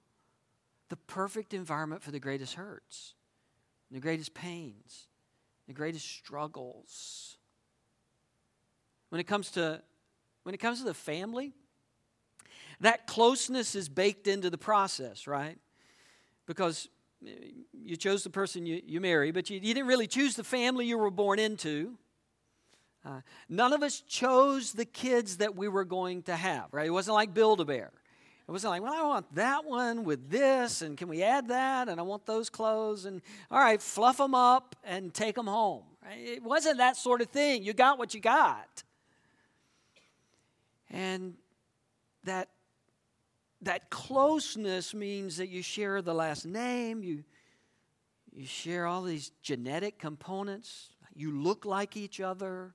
the 0.91 0.97
perfect 0.97 1.55
environment 1.55 2.03
for 2.03 2.11
the 2.11 2.21
greatest 2.21 2.55
hurts, 2.55 3.15
the 3.91 4.01
greatest 4.01 4.35
pains, 4.35 5.09
the 5.67 5.73
greatest 5.73 6.07
struggles. 6.07 7.37
When 9.11 9.21
it 9.21 9.25
comes 9.25 9.51
to 9.53 9.83
when 10.43 10.55
it 10.55 10.59
comes 10.59 10.81
to 10.81 10.85
the 10.85 10.95
family, 10.95 11.53
that 12.81 13.07
closeness 13.07 13.75
is 13.75 13.89
baked 13.89 14.27
into 14.27 14.51
the 14.51 14.59
process, 14.59 15.27
right? 15.29 15.57
Because 16.47 16.89
you 17.73 17.97
chose 17.97 18.25
the 18.25 18.31
person 18.31 18.67
you, 18.67 18.83
you 18.85 19.01
marry, 19.01 19.31
but 19.31 19.49
you, 19.51 19.61
you 19.61 19.75
didn't 19.75 19.87
really 19.87 20.09
choose 20.09 20.35
the 20.35 20.43
family 20.43 20.87
you 20.87 20.99
were 20.99 21.11
born 21.11 21.39
into. 21.39 21.97
Uh, 23.05 23.21
none 23.49 23.73
of 23.73 23.83
us 23.83 24.01
chose 24.01 24.73
the 24.73 24.85
kids 24.85 25.39
that 25.39 25.57
we 25.57 25.69
were 25.69 25.85
going 25.85 26.23
to 26.25 26.35
have, 26.35 26.67
right? 26.73 26.87
It 26.87 26.91
wasn't 26.91 27.15
like 27.15 27.35
Build 27.35 27.61
a 27.61 27.65
Bear. 27.65 27.93
It 28.47 28.51
wasn't 28.51 28.73
like, 28.73 28.83
well, 28.83 28.93
I 28.93 29.07
want 29.07 29.35
that 29.37 29.65
one 29.65 30.05
with 30.05 30.29
this, 30.29 30.83
and 30.83 30.97
can 30.99 31.09
we 31.09 31.23
add 31.23 31.49
that? 31.49 31.89
And 31.89 32.01
I 32.01 32.03
want 32.03 32.27
those 32.27 32.51
clothes, 32.51 33.05
and 33.05 33.23
all 33.51 33.61
right, 33.61 33.81
fluff 33.81 34.17
them 34.17 34.35
up 34.35 34.75
and 34.83 35.15
take 35.15 35.37
them 35.37 35.47
home. 35.47 35.85
It 36.11 36.43
wasn't 36.43 36.79
that 36.79 36.97
sort 36.97 37.21
of 37.21 37.29
thing. 37.29 37.63
You 37.63 37.73
got 37.73 37.99
what 37.99 38.15
you 38.15 38.21
got. 38.21 38.83
And 40.91 41.35
that, 42.25 42.49
that 43.63 43.91
closeness 43.91 44.93
means 44.93 45.37
that 45.37 45.49
you 45.49 45.63
share 45.63 46.03
the 46.03 46.13
last 46.13 46.45
name, 46.45 47.03
you, 47.03 47.23
you 48.33 48.47
share 48.47 48.87
all 48.87 49.03
these 49.03 49.31
genetic 49.43 49.99
components, 49.99 50.91
you 51.15 51.31
look 51.31 51.65
like 51.65 51.97
each 51.97 52.21
other. 52.21 52.75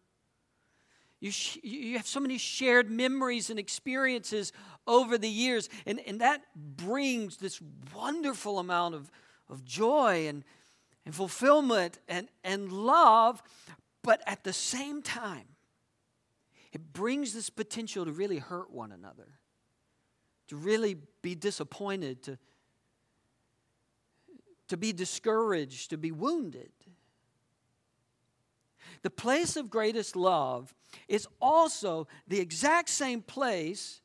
You, 1.19 1.31
sh- 1.31 1.57
you 1.63 1.97
have 1.97 2.05
so 2.05 2.19
many 2.19 2.37
shared 2.37 2.91
memories 2.91 3.49
and 3.49 3.57
experiences 3.57 4.53
over 4.85 5.17
the 5.17 5.29
years, 5.29 5.69
and, 5.85 5.99
and 6.05 6.21
that 6.21 6.41
brings 6.55 7.37
this 7.37 7.59
wonderful 7.95 8.59
amount 8.59 8.95
of, 8.95 9.09
of 9.49 9.65
joy 9.65 10.27
and, 10.27 10.43
and 11.05 11.15
fulfillment 11.15 11.97
and, 12.07 12.27
and 12.43 12.71
love. 12.71 13.41
But 14.03 14.21
at 14.27 14.43
the 14.43 14.53
same 14.53 15.01
time, 15.01 15.47
it 16.71 16.93
brings 16.93 17.33
this 17.33 17.49
potential 17.49 18.05
to 18.05 18.11
really 18.11 18.37
hurt 18.37 18.71
one 18.71 18.91
another, 18.91 19.39
to 20.49 20.55
really 20.55 20.97
be 21.23 21.33
disappointed, 21.33 22.21
to, 22.23 22.37
to 24.67 24.77
be 24.77 24.93
discouraged, 24.93 25.89
to 25.89 25.97
be 25.97 26.11
wounded. 26.11 26.69
The 29.03 29.09
place 29.09 29.55
of 29.55 29.69
greatest 29.69 30.15
love 30.15 30.73
is 31.07 31.27
also 31.41 32.07
the 32.27 32.39
exact 32.39 32.89
same 32.89 33.21
place 33.21 34.01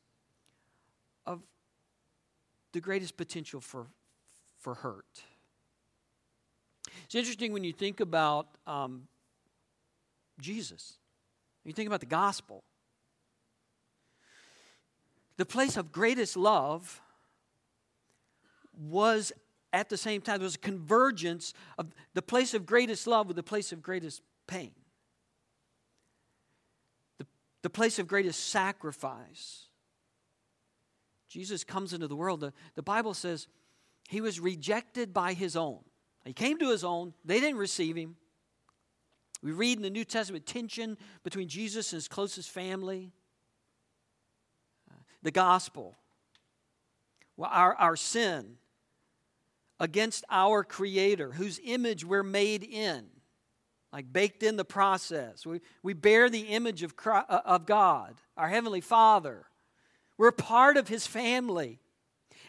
of 1.25 1.41
the 2.71 2.81
greatest 2.81 3.17
potential 3.17 3.59
for, 3.59 3.87
for 4.59 4.75
hurt. 4.75 5.23
It's 7.05 7.15
interesting 7.15 7.53
when 7.53 7.63
you 7.63 7.73
think 7.73 7.99
about 7.99 8.47
um, 8.67 9.07
Jesus, 10.39 10.97
you 11.63 11.73
think 11.73 11.87
about 11.87 11.99
the 11.99 12.05
gospel. 12.05 12.63
The 15.37 15.45
place 15.45 15.77
of 15.77 15.91
greatest 15.91 16.37
love 16.37 17.01
was 18.77 19.31
at 19.71 19.89
the 19.89 19.97
same 19.97 20.21
time, 20.21 20.37
there 20.37 20.45
was 20.45 20.55
a 20.55 20.59
convergence 20.59 21.53
of 21.79 21.87
the 22.13 22.21
place 22.21 22.53
of 22.53 22.65
greatest 22.65 23.07
love 23.07 23.27
with 23.27 23.35
the 23.35 23.43
place 23.43 23.71
of 23.71 23.81
greatest 23.81 24.21
pain 24.45 24.71
the 27.63 27.69
place 27.69 27.97
of 27.97 28.07
greatest 28.07 28.49
sacrifice. 28.49 29.67
Jesus 31.29 31.63
comes 31.63 31.93
into 31.93 32.07
the 32.07 32.15
world. 32.15 32.41
The, 32.41 32.53
the 32.75 32.83
Bible 32.83 33.15
says 33.15 33.47
he 34.07 34.21
was 34.21 34.39
rejected 34.39 35.13
by 35.13 35.33
his 35.33 35.55
own. 35.55 35.79
He 36.25 36.33
came 36.33 36.59
to 36.59 36.69
his 36.69 36.83
own, 36.83 37.13
they 37.25 37.39
didn't 37.39 37.57
receive 37.57 37.95
him. 37.95 38.17
We 39.41 39.51
read 39.51 39.77
in 39.77 39.83
the 39.83 39.89
New 39.89 40.05
Testament 40.05 40.45
tension 40.45 40.97
between 41.23 41.47
Jesus 41.49 41.91
and 41.91 41.97
his 41.97 42.07
closest 42.07 42.49
family. 42.49 43.11
Uh, 44.89 44.95
the 45.21 45.31
gospel, 45.31 45.97
well, 47.35 47.49
our, 47.51 47.73
our 47.75 47.95
sin 47.95 48.57
against 49.79 50.23
our 50.29 50.63
Creator, 50.63 51.31
whose 51.31 51.59
image 51.63 52.05
we're 52.05 52.23
made 52.23 52.63
in 52.63 53.05
like 53.93 54.11
baked 54.11 54.41
in 54.41 54.57
the 54.57 54.65
process. 54.65 55.45
We, 55.45 55.61
we 55.83 55.93
bear 55.93 56.27
the 56.27 56.47
image 56.47 56.81
of, 56.81 56.95
Christ, 56.95 57.27
uh, 57.29 57.41
of 57.45 57.67
God, 57.67 58.15
our 58.35 58.49
Heavenly 58.49 58.81
Father. 58.81 59.45
We're 60.17 60.31
part 60.31 60.77
of 60.77 60.87
His 60.87 61.05
family. 61.05 61.79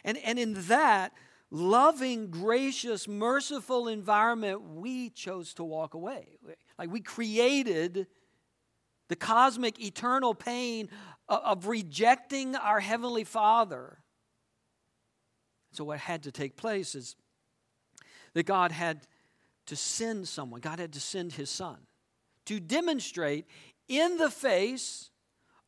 And, 0.05 0.17
and 0.25 0.39
in 0.39 0.55
that 0.69 1.13
loving, 1.51 2.31
gracious, 2.31 3.07
merciful 3.07 3.89
environment, 3.89 4.63
we 4.63 5.11
chose 5.11 5.53
to 5.55 5.65
walk 5.65 5.93
away. 5.93 6.39
Like 6.79 6.91
we 6.91 7.01
created 7.01 8.07
the 9.09 9.17
cosmic, 9.17 9.79
eternal 9.79 10.35
pain 10.35 10.89
of, 11.29 11.41
of 11.45 11.67
rejecting 11.67 12.57
our 12.57 12.81
Heavenly 12.81 13.25
Father. 13.25 13.99
So, 15.73 15.85
what 15.85 15.99
had 15.99 16.23
to 16.23 16.33
take 16.33 16.57
place 16.57 16.95
is 16.95 17.17
that 18.33 18.47
God 18.47 18.73
had 18.73 19.07
to 19.67 19.77
send 19.77 20.29
someone. 20.29 20.61
God 20.61 20.79
had 20.79 20.93
to 20.93 21.01
send 21.01 21.33
his 21.33 21.51
son 21.51 21.79
to 22.47 22.61
demonstrate 22.61 23.47
in 23.89 24.17
the 24.17 24.31
face 24.31 25.11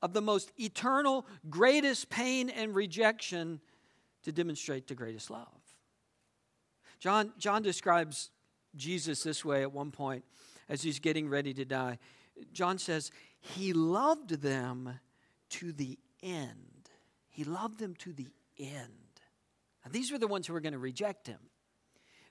of 0.03 0.13
the 0.13 0.21
most 0.21 0.53
eternal, 0.59 1.27
greatest 1.49 2.11
pain 2.11 2.51
and 2.51 2.75
rejection 2.75 3.61
to 4.23 4.33
demonstrate 4.33 4.87
the 4.87 4.95
greatest 4.95 5.31
love. 5.31 5.47
John, 6.99 7.33
John 7.39 7.63
describes 7.63 8.31
Jesus 8.75 9.23
this 9.23 9.45
way 9.45 9.63
at 9.63 9.73
one 9.73 9.91
point 9.91 10.25
as 10.69 10.83
he's 10.83 10.99
getting 10.99 11.29
ready 11.29 11.55
to 11.55 11.65
die. 11.65 11.99
John 12.53 12.79
says, 12.79 13.11
He 13.41 13.73
loved 13.73 14.43
them 14.43 14.99
to 15.51 15.73
the 15.73 15.99
end. 16.23 16.91
He 17.29 17.45
loved 17.45 17.79
them 17.79 17.95
to 17.97 18.13
the 18.13 18.29
end. 18.59 18.91
Now, 19.85 19.91
these 19.91 20.11
were 20.11 20.19
the 20.19 20.27
ones 20.27 20.47
who 20.47 20.53
were 20.53 20.61
going 20.61 20.73
to 20.73 20.79
reject 20.79 21.27
him. 21.27 21.39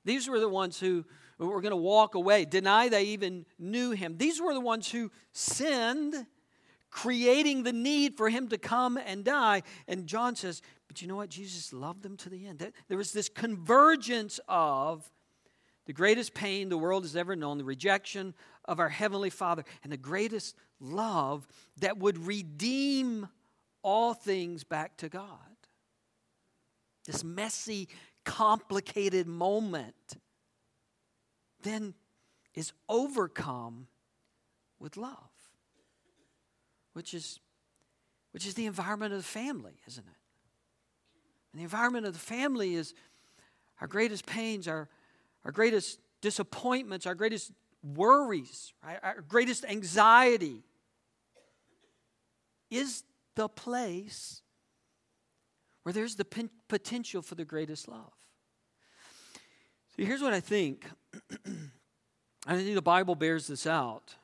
These 0.03 0.27
were 0.27 0.39
the 0.39 0.49
ones 0.49 0.79
who 0.79 1.05
were 1.39 1.61
going 1.61 1.71
to 1.71 1.77
walk 1.77 2.15
away, 2.15 2.45
deny 2.45 2.87
they 2.89 3.03
even 3.05 3.45
knew 3.59 3.91
him. 3.91 4.17
These 4.17 4.41
were 4.41 4.53
the 4.53 4.61
ones 4.61 4.89
who 4.89 5.11
sinned, 5.33 6.25
creating 6.89 7.63
the 7.63 7.73
need 7.73 8.15
for 8.15 8.29
him 8.29 8.47
to 8.49 8.57
come 8.57 8.97
and 8.97 9.23
die. 9.23 9.63
And 9.87 10.07
John 10.07 10.35
says, 10.35 10.61
But 10.87 11.01
you 11.01 11.07
know 11.07 11.17
what? 11.17 11.29
Jesus 11.29 11.73
loved 11.73 12.03
them 12.03 12.15
to 12.17 12.29
the 12.29 12.47
end. 12.47 12.71
There 12.87 12.97
was 12.97 13.11
this 13.11 13.27
convergence 13.27 14.39
of 14.47 15.11
the 15.85 15.93
greatest 15.93 16.33
pain 16.33 16.69
the 16.69 16.77
world 16.77 17.03
has 17.03 17.15
ever 17.15 17.35
known, 17.35 17.57
the 17.57 17.63
rejection 17.63 18.33
of 18.63 18.79
our 18.79 18.89
Heavenly 18.89 19.29
Father, 19.29 19.63
and 19.83 19.91
the 19.91 19.97
greatest 19.97 20.55
love 20.79 21.47
that 21.77 21.97
would 21.97 22.17
redeem 22.25 23.27
all 23.83 24.13
things 24.13 24.63
back 24.63 24.97
to 24.97 25.09
God. 25.09 25.27
This 27.05 27.23
messy 27.23 27.87
complicated 28.23 29.27
moment 29.27 30.17
then 31.65 31.93
is 32.53 32.71
overcome 32.87 33.87
with 34.79 34.95
love, 34.95 35.29
which 36.93 37.13
is, 37.13 37.39
which 38.31 38.47
is 38.47 38.53
the 38.53 38.65
environment 38.65 39.11
of 39.11 39.19
the 39.19 39.23
family, 39.23 39.73
isn't 39.87 40.05
it? 40.05 40.17
And 41.51 41.59
the 41.59 41.63
environment 41.63 42.05
of 42.05 42.13
the 42.13 42.19
family 42.19 42.75
is 42.75 42.93
our 43.81 43.87
greatest 43.87 44.25
pains, 44.25 44.67
our, 44.67 44.87
our 45.43 45.51
greatest 45.51 45.99
disappointments, 46.21 47.05
our 47.05 47.15
greatest 47.15 47.51
worries, 47.83 48.73
right? 48.83 48.99
our 49.03 49.21
greatest 49.21 49.65
anxiety 49.65 50.63
is 52.71 53.03
the 53.35 53.47
place 53.47 54.41
where 55.83 55.93
there's 55.93 56.15
the 56.15 56.25
potential 56.67 57.21
for 57.21 57.35
the 57.35 57.45
greatest 57.45 57.87
love. 57.87 58.11
So 59.97 60.03
here's 60.03 60.21
what 60.21 60.33
I 60.33 60.39
think. 60.39 60.85
I 62.47 62.55
think 62.55 62.75
the 62.75 62.81
Bible 62.81 63.15
bears 63.15 63.47
this 63.47 63.65
out. 63.65 64.15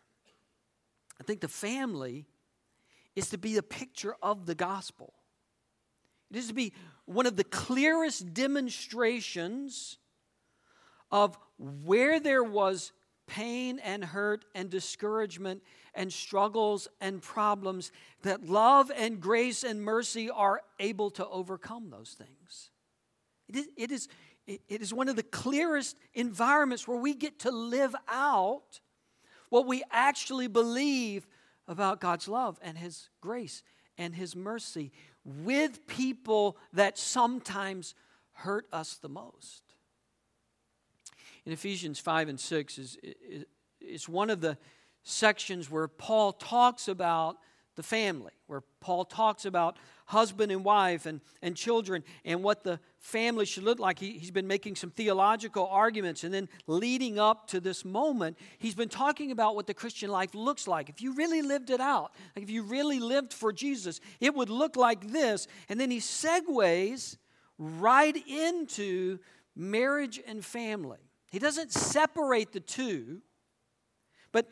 I 1.19 1.23
think 1.23 1.39
the 1.39 1.47
family 1.47 2.25
is 3.15 3.29
to 3.29 3.37
be 3.37 3.57
a 3.57 3.63
picture 3.63 4.15
of 4.21 4.45
the 4.45 4.55
gospel. 4.55 5.13
It 6.29 6.37
is 6.37 6.47
to 6.47 6.53
be 6.53 6.73
one 7.05 7.25
of 7.25 7.35
the 7.35 7.43
clearest 7.43 8.33
demonstrations 8.33 9.97
of 11.11 11.37
where 11.57 12.19
there 12.19 12.43
was 12.43 12.91
pain 13.27 13.79
and 13.79 14.03
hurt 14.03 14.45
and 14.53 14.69
discouragement 14.69 15.61
and 15.93 16.11
struggles 16.11 16.87
and 16.99 17.21
problems, 17.21 17.91
that 18.23 18.45
love 18.45 18.91
and 18.95 19.19
grace 19.19 19.63
and 19.63 19.81
mercy 19.81 20.29
are 20.29 20.61
able 20.79 21.09
to 21.11 21.27
overcome 21.27 21.89
those 21.89 22.15
things. 22.17 22.71
It 23.47 23.55
is, 23.55 23.67
it 23.77 23.91
is, 23.91 24.07
it 24.67 24.81
is 24.81 24.93
one 24.93 25.09
of 25.09 25.15
the 25.15 25.23
clearest 25.23 25.97
environments 26.13 26.87
where 26.87 26.97
we 26.97 27.13
get 27.13 27.39
to 27.39 27.51
live 27.51 27.95
out 28.07 28.79
what 29.49 29.67
we 29.67 29.83
actually 29.91 30.47
believe 30.47 31.27
about 31.67 31.99
God's 31.99 32.27
love 32.27 32.59
and 32.61 32.77
His 32.77 33.09
grace 33.21 33.63
and 33.97 34.15
His 34.15 34.35
mercy 34.35 34.91
with 35.23 35.85
people 35.87 36.57
that 36.73 36.97
sometimes 36.97 37.93
hurt 38.33 38.65
us 38.71 38.95
the 38.95 39.09
most. 39.09 39.63
In 41.45 41.51
Ephesians 41.51 41.99
5 41.99 42.29
and 42.29 42.39
6 42.39 42.77
is, 42.77 42.97
is, 43.03 43.45
is 43.79 44.09
one 44.09 44.29
of 44.29 44.41
the 44.41 44.57
sections 45.03 45.69
where 45.69 45.87
Paul 45.87 46.33
talks 46.33 46.87
about 46.87 47.37
the 47.81 47.87
family, 47.87 48.31
where 48.45 48.61
Paul 48.79 49.05
talks 49.05 49.43
about 49.43 49.77
husband 50.05 50.51
and 50.51 50.63
wife 50.63 51.07
and, 51.07 51.19
and 51.41 51.55
children 51.55 52.03
and 52.23 52.43
what 52.43 52.63
the 52.63 52.79
family 52.99 53.43
should 53.45 53.63
look 53.63 53.79
like. 53.79 53.97
He, 53.97 54.19
he's 54.19 54.29
been 54.29 54.45
making 54.45 54.75
some 54.75 54.91
theological 54.91 55.65
arguments 55.65 56.23
and 56.23 56.31
then 56.31 56.47
leading 56.67 57.17
up 57.17 57.47
to 57.47 57.59
this 57.59 57.83
moment, 57.83 58.37
he's 58.59 58.75
been 58.75 58.89
talking 58.89 59.31
about 59.31 59.55
what 59.55 59.65
the 59.65 59.73
Christian 59.73 60.11
life 60.11 60.35
looks 60.35 60.67
like. 60.67 60.89
If 60.89 61.01
you 61.01 61.15
really 61.15 61.41
lived 61.41 61.71
it 61.71 61.79
out, 61.79 62.13
like 62.35 62.43
if 62.43 62.51
you 62.51 62.61
really 62.61 62.99
lived 62.99 63.33
for 63.33 63.51
Jesus, 63.51 63.99
it 64.19 64.35
would 64.35 64.49
look 64.49 64.75
like 64.75 65.11
this. 65.11 65.47
And 65.67 65.79
then 65.79 65.89
he 65.89 65.97
segues 65.97 67.17
right 67.57 68.15
into 68.27 69.17
marriage 69.55 70.21
and 70.27 70.45
family. 70.45 70.99
He 71.31 71.39
doesn't 71.39 71.71
separate 71.71 72.51
the 72.51 72.59
two, 72.59 73.21
but 74.31 74.47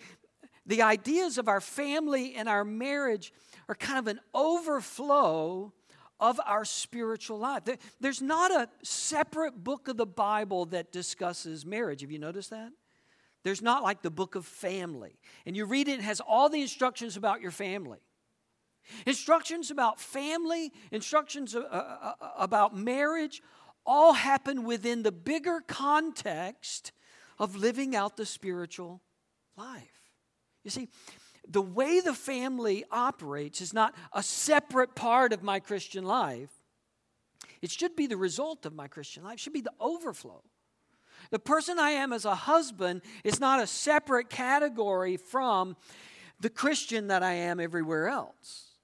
the 0.69 0.83
ideas 0.83 1.39
of 1.39 1.47
our 1.47 1.59
family 1.59 2.35
and 2.35 2.47
our 2.47 2.63
marriage 2.63 3.33
are 3.67 3.73
kind 3.73 3.97
of 3.97 4.05
an 4.05 4.19
overflow 4.35 5.73
of 6.19 6.39
our 6.45 6.63
spiritual 6.63 7.39
life. 7.39 7.63
There's 7.99 8.21
not 8.21 8.51
a 8.51 8.69
separate 8.83 9.63
book 9.63 9.88
of 9.88 9.97
the 9.97 10.05
Bible 10.05 10.65
that 10.67 10.91
discusses 10.91 11.65
marriage. 11.65 12.01
Have 12.01 12.11
you 12.11 12.19
noticed 12.19 12.51
that? 12.51 12.71
There's 13.41 13.63
not 13.63 13.81
like 13.81 14.03
the 14.03 14.11
book 14.11 14.35
of 14.35 14.45
family. 14.45 15.17
And 15.47 15.57
you 15.57 15.65
read 15.65 15.88
it, 15.88 15.99
it 15.99 16.01
has 16.01 16.21
all 16.21 16.49
the 16.49 16.61
instructions 16.61 17.17
about 17.17 17.41
your 17.41 17.51
family. 17.51 17.99
Instructions 19.07 19.71
about 19.71 19.99
family, 19.99 20.71
instructions 20.91 21.55
uh, 21.55 21.61
uh, 21.61 22.13
uh, 22.21 22.31
about 22.38 22.77
marriage, 22.77 23.41
all 23.88 24.13
happen 24.13 24.65
within 24.65 25.01
the 25.01 25.11
bigger 25.11 25.63
context 25.67 26.91
of 27.39 27.55
living 27.55 27.95
out 27.95 28.17
the 28.17 28.25
spiritual 28.25 29.01
life. 29.57 29.99
You 30.69 30.81
see, 30.81 30.89
the 31.47 31.63
way 31.63 31.99
the 31.99 32.13
family 32.13 32.85
operates 32.91 33.59
is 33.59 33.73
not 33.73 33.95
a 34.13 34.21
separate 34.21 34.93
part 34.93 35.33
of 35.33 35.41
my 35.41 35.59
Christian 35.59 36.05
life. 36.05 36.51
It 37.63 37.71
should 37.71 37.95
be 37.95 38.05
the 38.05 38.17
result 38.17 38.67
of 38.67 38.75
my 38.75 38.88
Christian 38.88 39.23
life, 39.23 39.35
it 39.35 39.39
should 39.39 39.53
be 39.53 39.61
the 39.61 39.73
overflow. 39.79 40.43
The 41.31 41.39
person 41.39 41.79
I 41.79 41.89
am 41.91 42.13
as 42.13 42.23
a 42.23 42.35
husband 42.35 43.01
is 43.23 43.39
not 43.39 43.59
a 43.59 43.65
separate 43.65 44.29
category 44.29 45.17
from 45.17 45.75
the 46.39 46.51
Christian 46.51 47.07
that 47.07 47.23
I 47.23 47.33
am 47.33 47.59
everywhere 47.59 48.07
else. 48.07 48.75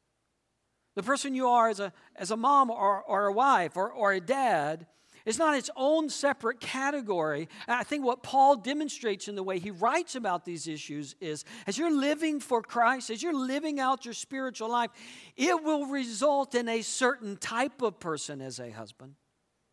The 0.96 1.04
person 1.04 1.36
you 1.36 1.48
are 1.48 1.70
as 1.70 1.80
a, 1.80 1.94
as 2.16 2.32
a 2.32 2.38
mom 2.38 2.72
or, 2.72 3.04
or 3.04 3.28
a 3.28 3.32
wife 3.32 3.78
or, 3.78 3.92
or 3.92 4.12
a 4.12 4.20
dad 4.20 4.88
it's 5.26 5.40
not 5.40 5.56
its 5.56 5.72
own 5.76 6.10
separate 6.10 6.60
category. 6.60 7.50
I 7.68 7.84
think 7.84 8.06
what 8.06 8.22
Paul 8.22 8.58
demonstrates 8.58 9.28
in 9.28 9.36
the 9.36 9.42
way 9.42 9.58
he 9.58 9.72
writes 9.72 10.16
about 10.16 10.46
these 10.46 10.68
issues 10.68 11.16
is 11.20 11.44
as 11.66 11.78
you're 11.78 11.96
living 11.96 12.40
for 12.40 12.62
Christ, 12.62 13.10
as 13.10 13.24
you're 13.24 13.34
living 13.34 13.80
out 13.80 14.06
your 14.06 14.14
spiritual 14.14 14.70
life, 14.70 14.92
it 15.36 15.64
will 15.64 15.88
result 15.88 16.54
in 16.54 16.70
a 16.70 16.84
certain 16.84 17.38
type 17.38 17.82
of 17.82 18.00
person 18.00 18.40
as 18.40 18.60
a 18.60 18.70
husband. 18.70 19.16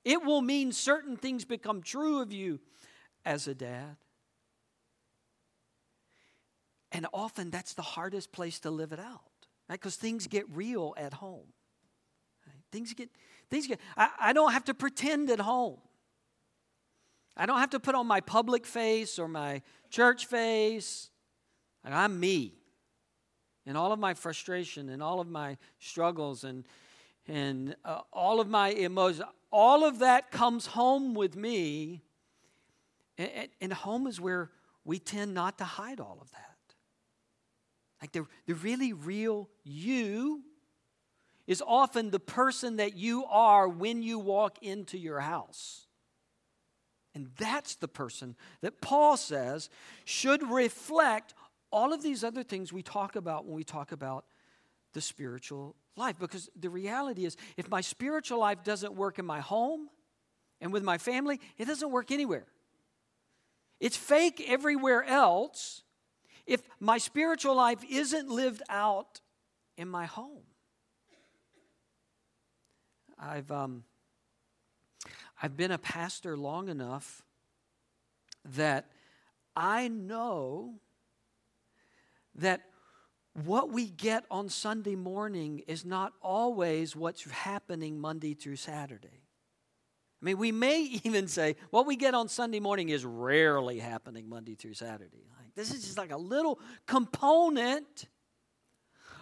It 0.05 0.25
will 0.25 0.41
mean 0.41 0.73
certain 0.73 1.17
things 1.17 1.45
become 1.45 1.83
true 1.83 2.23
of 2.23 2.33
you 2.33 2.59
as 3.25 3.47
a 3.47 3.55
dad. 3.55 3.97
And 6.91 7.07
often 7.13 7.51
that's 7.51 7.75
the 7.75 7.83
hardest 7.83 8.33
place 8.33 8.59
to 8.61 8.71
live 8.71 8.93
it 8.93 9.01
out, 9.01 9.21
right? 9.69 9.81
Because 9.81 9.97
things 9.97 10.27
get 10.27 10.45
real 10.55 10.95
at 10.97 11.15
home. 11.15 11.47
Right? 12.47 12.57
Things 12.71 12.93
get 12.95 13.11
get, 13.61 13.81
I, 13.97 14.09
I 14.21 14.33
don't 14.33 14.53
have 14.53 14.65
to 14.65 14.75
pretend 14.75 15.31
at 15.31 15.41
home. 15.41 15.79
I 17.37 17.47
don't 17.47 17.59
have 17.59 17.71
to 17.71 17.81
put 17.81 17.95
on 17.95 18.07
my 18.07 18.21
public 18.21 18.67
face 18.67 19.19
or 19.19 19.29
my 19.29 19.63
church 19.91 20.27
face. 20.27 21.11
I'm 21.85 22.19
me. 22.19 22.55
And 23.67 23.77
all 23.77 23.93
of 23.93 23.99
my 23.99 24.15
frustration 24.15 24.89
and 24.89 25.03
all 25.03 25.21
of 25.21 25.29
my 25.29 25.57
struggles 25.79 26.45
and, 26.45 26.65
and 27.29 27.77
uh, 27.85 28.01
all 28.13 28.41
of 28.41 28.49
my 28.49 28.71
emotions, 28.71 29.29
all 29.51 29.85
of 29.85 30.01
that 30.01 30.31
comes 30.31 30.67
home 30.67 31.15
with 31.15 31.37
me. 31.37 32.03
And, 33.19 33.49
and 33.61 33.73
home 33.73 34.07
is 34.07 34.21
where 34.21 34.51
we 34.85 34.99
tend 34.99 35.33
not 35.33 35.59
to 35.59 35.65
hide 35.65 36.01
all 36.01 36.19
of 36.21 36.31
that. 36.33 36.49
Like 38.01 38.13
the, 38.13 38.27
the 38.47 38.55
really 38.55 38.93
real 38.93 39.49
you 39.63 40.43
is 41.47 41.63
often 41.67 42.11
the 42.11 42.21
person 42.21 42.77
that 42.77 42.97
you 42.97 43.25
are 43.27 43.69
when 43.69 44.03
you 44.03 44.19
walk 44.19 44.59
into 44.63 44.99
your 44.99 45.21
house. 45.21 45.87
And 47.15 47.29
that's 47.39 47.75
the 47.77 47.89
person 47.89 48.37
that 48.63 48.81
Paul 48.81 49.17
says 49.17 49.69
should 50.05 50.43
reflect 50.51 51.35
all 51.71 51.93
of 51.93 52.03
these 52.03 52.25
other 52.25 52.43
things 52.43 52.73
we 52.73 52.83
talk 52.83 53.17
about 53.17 53.45
when 53.45 53.55
we 53.55 53.65
talk 53.65 53.93
about 53.93 54.25
the 54.93 55.01
spiritual 55.01 55.75
life. 55.97 56.19
Because 56.19 56.49
the 56.59 56.71
reality 56.71 57.25
is, 57.25 57.37
if 57.57 57.69
my 57.69 57.81
spiritual 57.81 58.39
life 58.39 58.63
doesn't 58.65 58.95
work 58.95 59.19
in 59.19 59.27
my 59.27 59.41
home 59.41 59.89
and 60.61 60.73
with 60.73 60.83
my 60.83 60.99
family, 60.99 61.41
it 61.59 61.67
doesn't 61.67 61.91
work 61.91 62.11
anywhere. 62.11 62.47
It's 63.81 63.97
fake 63.97 64.45
everywhere 64.47 65.03
else 65.03 65.83
if 66.47 66.63
my 66.79 66.99
spiritual 66.99 67.57
life 67.57 67.81
isn't 67.91 68.29
lived 68.29 68.63
out 68.69 69.21
in 69.77 69.89
my 69.89 70.07
home. 70.07 70.45
I've, 73.23 73.51
um, 73.53 73.85
I've 75.41 75.57
been 75.57 75.71
a 75.71 75.79
pastor 75.79 76.37
long 76.37 76.69
enough 76.69 77.23
that 78.45 78.91
I 79.55 79.89
know 79.89 80.75
that 82.35 82.63
what 83.45 83.71
we 83.71 83.87
get 83.87 84.25
on 84.31 84.49
Sunday 84.49 84.97
morning 84.97 85.63
is 85.67 85.85
not 85.85 86.13
always 86.21 86.97
what's 86.97 87.25
happening 87.31 88.01
Monday 88.01 88.35
through 88.35 88.57
Saturday. 88.57 89.23
I 90.21 90.25
mean, 90.25 90.39
we 90.39 90.53
may 90.53 90.83
even 91.05 91.29
say 91.29 91.57
what 91.71 91.87
we 91.87 91.97
get 91.97 92.15
on 92.15 92.29
Sunday 92.29 92.61
morning 92.61 92.89
is 92.89 93.05
rarely 93.05 93.79
happening 93.79 94.29
Monday 94.29 94.57
through 94.57 94.75
Saturday. 94.75 95.27
Like, 95.39 95.55
this 95.55 95.73
is 95.73 95.85
just 95.85 95.99
like 95.99 96.13
a 96.13 96.17
little 96.17 96.59
component 96.87 98.07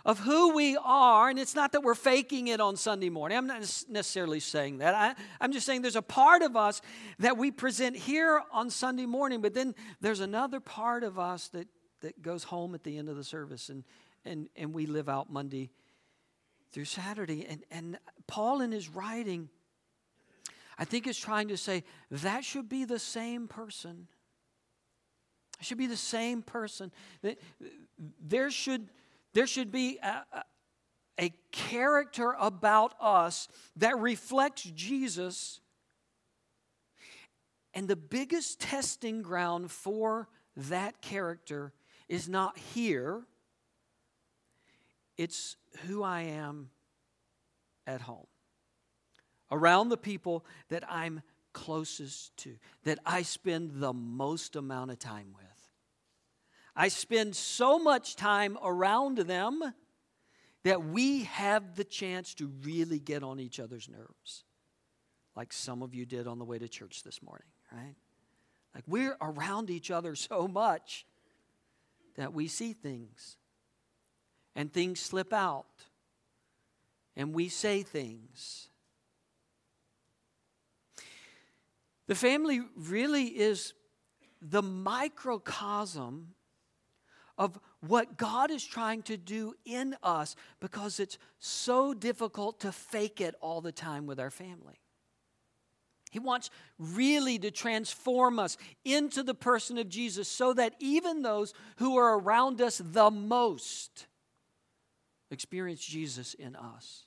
of 0.04 0.18
who 0.20 0.54
we 0.54 0.76
are. 0.82 1.28
And 1.28 1.38
it's 1.38 1.54
not 1.54 1.72
that 1.72 1.82
we're 1.82 1.94
faking 1.94 2.48
it 2.48 2.60
on 2.60 2.76
Sunday 2.76 3.10
morning. 3.10 3.36
I'm 3.38 3.46
not 3.46 3.60
necessarily 3.88 4.40
saying 4.40 4.78
that. 4.78 4.94
I, 4.94 5.14
I'm 5.40 5.52
just 5.52 5.66
saying 5.66 5.82
there's 5.82 5.96
a 5.96 6.02
part 6.02 6.42
of 6.42 6.56
us 6.56 6.80
that 7.18 7.36
we 7.36 7.50
present 7.50 7.96
here 7.96 8.42
on 8.52 8.70
Sunday 8.70 9.06
morning, 9.06 9.40
but 9.40 9.54
then 9.54 9.74
there's 10.00 10.20
another 10.20 10.60
part 10.60 11.04
of 11.04 11.18
us 11.18 11.48
that, 11.48 11.68
that 12.00 12.22
goes 12.22 12.44
home 12.44 12.74
at 12.74 12.82
the 12.84 12.96
end 12.96 13.08
of 13.08 13.16
the 13.16 13.24
service 13.24 13.68
and, 13.68 13.84
and, 14.24 14.48
and 14.56 14.72
we 14.72 14.86
live 14.86 15.08
out 15.08 15.30
Monday 15.30 15.70
through 16.72 16.84
Saturday. 16.84 17.46
And, 17.46 17.64
and 17.70 17.98
Paul, 18.26 18.60
in 18.60 18.72
his 18.72 18.88
writing, 18.88 19.48
I 20.78 20.84
think 20.84 21.06
is 21.06 21.18
trying 21.18 21.48
to 21.48 21.56
say 21.56 21.84
that 22.10 22.44
should 22.44 22.68
be 22.68 22.84
the 22.84 22.98
same 22.98 23.48
person. 23.48 24.08
It 25.60 25.66
should 25.66 25.78
be 25.78 25.86
the 25.86 25.96
same 25.96 26.40
person. 26.40 26.90
There 28.18 28.50
should 28.50 28.88
there 29.34 29.46
should 29.46 29.70
be 29.70 29.98
a, 30.02 30.44
a 31.20 31.32
character 31.52 32.34
about 32.38 32.94
us 33.00 33.48
that 33.76 33.98
reflects 33.98 34.62
Jesus. 34.62 35.60
And 37.74 37.86
the 37.86 37.96
biggest 37.96 38.60
testing 38.60 39.22
ground 39.22 39.70
for 39.70 40.28
that 40.56 41.00
character 41.00 41.72
is 42.08 42.28
not 42.28 42.58
here, 42.58 43.22
it's 45.16 45.56
who 45.86 46.02
I 46.02 46.22
am 46.22 46.70
at 47.86 48.00
home, 48.00 48.26
around 49.50 49.90
the 49.90 49.96
people 49.96 50.44
that 50.68 50.82
I'm 50.90 51.22
closest 51.52 52.36
to, 52.38 52.56
that 52.84 52.98
I 53.04 53.22
spend 53.22 53.72
the 53.74 53.92
most 53.92 54.56
amount 54.56 54.90
of 54.90 54.98
time 54.98 55.34
with. 55.36 55.49
I 56.74 56.88
spend 56.88 57.36
so 57.36 57.78
much 57.78 58.16
time 58.16 58.58
around 58.62 59.18
them 59.18 59.62
that 60.62 60.84
we 60.84 61.24
have 61.24 61.74
the 61.74 61.84
chance 61.84 62.34
to 62.34 62.50
really 62.62 62.98
get 62.98 63.22
on 63.22 63.40
each 63.40 63.58
other's 63.58 63.88
nerves, 63.88 64.44
like 65.34 65.52
some 65.52 65.82
of 65.82 65.94
you 65.94 66.04
did 66.04 66.26
on 66.26 66.38
the 66.38 66.44
way 66.44 66.58
to 66.58 66.68
church 66.68 67.02
this 67.02 67.22
morning, 67.22 67.48
right? 67.72 67.94
Like 68.74 68.84
we're 68.86 69.16
around 69.20 69.70
each 69.70 69.90
other 69.90 70.14
so 70.14 70.46
much 70.46 71.06
that 72.16 72.32
we 72.32 72.46
see 72.46 72.72
things 72.72 73.36
and 74.54 74.72
things 74.72 75.00
slip 75.00 75.32
out 75.32 75.66
and 77.16 77.34
we 77.34 77.48
say 77.48 77.82
things. 77.82 78.68
The 82.06 82.14
family 82.14 82.60
really 82.76 83.26
is 83.26 83.72
the 84.42 84.62
microcosm 84.62 86.34
of 87.40 87.58
what 87.80 88.18
God 88.18 88.50
is 88.50 88.62
trying 88.62 89.02
to 89.04 89.16
do 89.16 89.54
in 89.64 89.96
us 90.02 90.36
because 90.60 91.00
it's 91.00 91.16
so 91.38 91.94
difficult 91.94 92.60
to 92.60 92.70
fake 92.70 93.18
it 93.22 93.34
all 93.40 93.62
the 93.62 93.72
time 93.72 94.06
with 94.06 94.20
our 94.20 94.30
family. 94.30 94.78
He 96.10 96.18
wants 96.18 96.50
really 96.78 97.38
to 97.38 97.50
transform 97.50 98.38
us 98.38 98.58
into 98.84 99.22
the 99.22 99.34
person 99.34 99.78
of 99.78 99.88
Jesus 99.88 100.28
so 100.28 100.52
that 100.52 100.74
even 100.80 101.22
those 101.22 101.54
who 101.76 101.96
are 101.96 102.18
around 102.18 102.60
us 102.60 102.82
the 102.84 103.10
most 103.10 104.06
experience 105.30 105.82
Jesus 105.82 106.34
in 106.34 106.54
us. 106.56 107.06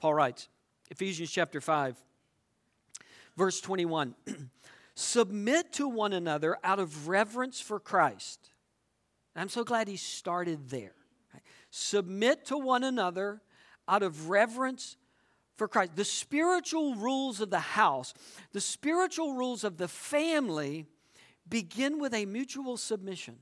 Paul 0.00 0.14
writes, 0.14 0.48
Ephesians 0.90 1.30
chapter 1.30 1.60
5, 1.60 1.96
verse 3.36 3.60
21 3.60 4.16
Submit 4.96 5.72
to 5.74 5.86
one 5.86 6.12
another 6.12 6.56
out 6.64 6.80
of 6.80 7.08
reverence 7.08 7.60
for 7.60 7.78
Christ. 7.78 8.50
And 9.34 9.42
I'm 9.42 9.48
so 9.48 9.64
glad 9.64 9.88
he 9.88 9.96
started 9.96 10.68
there. 10.68 10.94
Submit 11.70 12.46
to 12.46 12.56
one 12.56 12.84
another 12.84 13.42
out 13.88 14.02
of 14.02 14.28
reverence 14.28 14.96
for 15.56 15.68
Christ. 15.68 15.96
The 15.96 16.04
spiritual 16.04 16.94
rules 16.94 17.40
of 17.40 17.50
the 17.50 17.58
house, 17.58 18.14
the 18.52 18.60
spiritual 18.60 19.34
rules 19.34 19.64
of 19.64 19.76
the 19.76 19.88
family 19.88 20.86
begin 21.48 21.98
with 21.98 22.14
a 22.14 22.26
mutual 22.26 22.76
submission. 22.76 23.36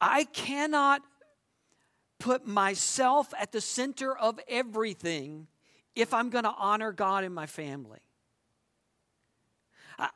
I 0.00 0.24
cannot 0.24 1.02
put 2.18 2.46
myself 2.46 3.32
at 3.38 3.52
the 3.52 3.60
center 3.60 4.16
of 4.16 4.38
everything 4.48 5.48
if 5.94 6.14
I'm 6.14 6.30
going 6.30 6.44
to 6.44 6.54
honor 6.56 6.92
God 6.92 7.24
in 7.24 7.34
my 7.34 7.46
family. 7.46 7.98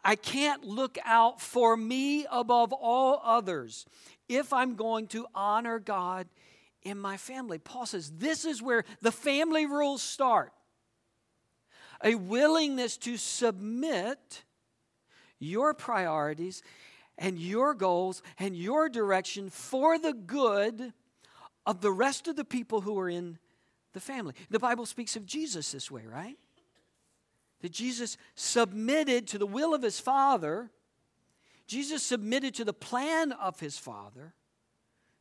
I 0.04 0.14
can't 0.14 0.64
look 0.64 0.96
out 1.04 1.40
for 1.40 1.76
me 1.76 2.26
above 2.30 2.72
all 2.72 3.20
others 3.24 3.84
if 4.28 4.52
I'm 4.52 4.76
going 4.76 5.08
to 5.08 5.26
honor 5.34 5.78
God 5.78 6.28
in 6.82 6.98
my 6.98 7.16
family. 7.16 7.58
Paul 7.58 7.86
says 7.86 8.10
this 8.10 8.44
is 8.44 8.62
where 8.62 8.84
the 9.00 9.12
family 9.12 9.66
rules 9.66 10.02
start 10.02 10.52
a 12.04 12.14
willingness 12.14 12.96
to 12.98 13.16
submit 13.16 14.44
your 15.38 15.74
priorities 15.74 16.62
and 17.18 17.38
your 17.38 17.74
goals 17.74 18.22
and 18.38 18.56
your 18.56 18.88
direction 18.88 19.50
for 19.50 19.98
the 19.98 20.12
good 20.12 20.92
of 21.64 21.80
the 21.80 21.92
rest 21.92 22.26
of 22.28 22.36
the 22.36 22.44
people 22.44 22.80
who 22.80 22.98
are 22.98 23.08
in 23.08 23.38
the 23.92 24.00
family. 24.00 24.34
The 24.50 24.58
Bible 24.58 24.86
speaks 24.86 25.16
of 25.16 25.26
Jesus 25.26 25.72
this 25.72 25.90
way, 25.90 26.04
right? 26.06 26.38
That 27.62 27.72
Jesus 27.72 28.16
submitted 28.34 29.26
to 29.28 29.38
the 29.38 29.46
will 29.46 29.74
of 29.74 29.82
his 29.82 29.98
Father, 29.98 30.70
Jesus 31.66 32.02
submitted 32.02 32.54
to 32.56 32.64
the 32.64 32.72
plan 32.72 33.32
of 33.32 33.58
his 33.60 33.78
Father. 33.78 34.34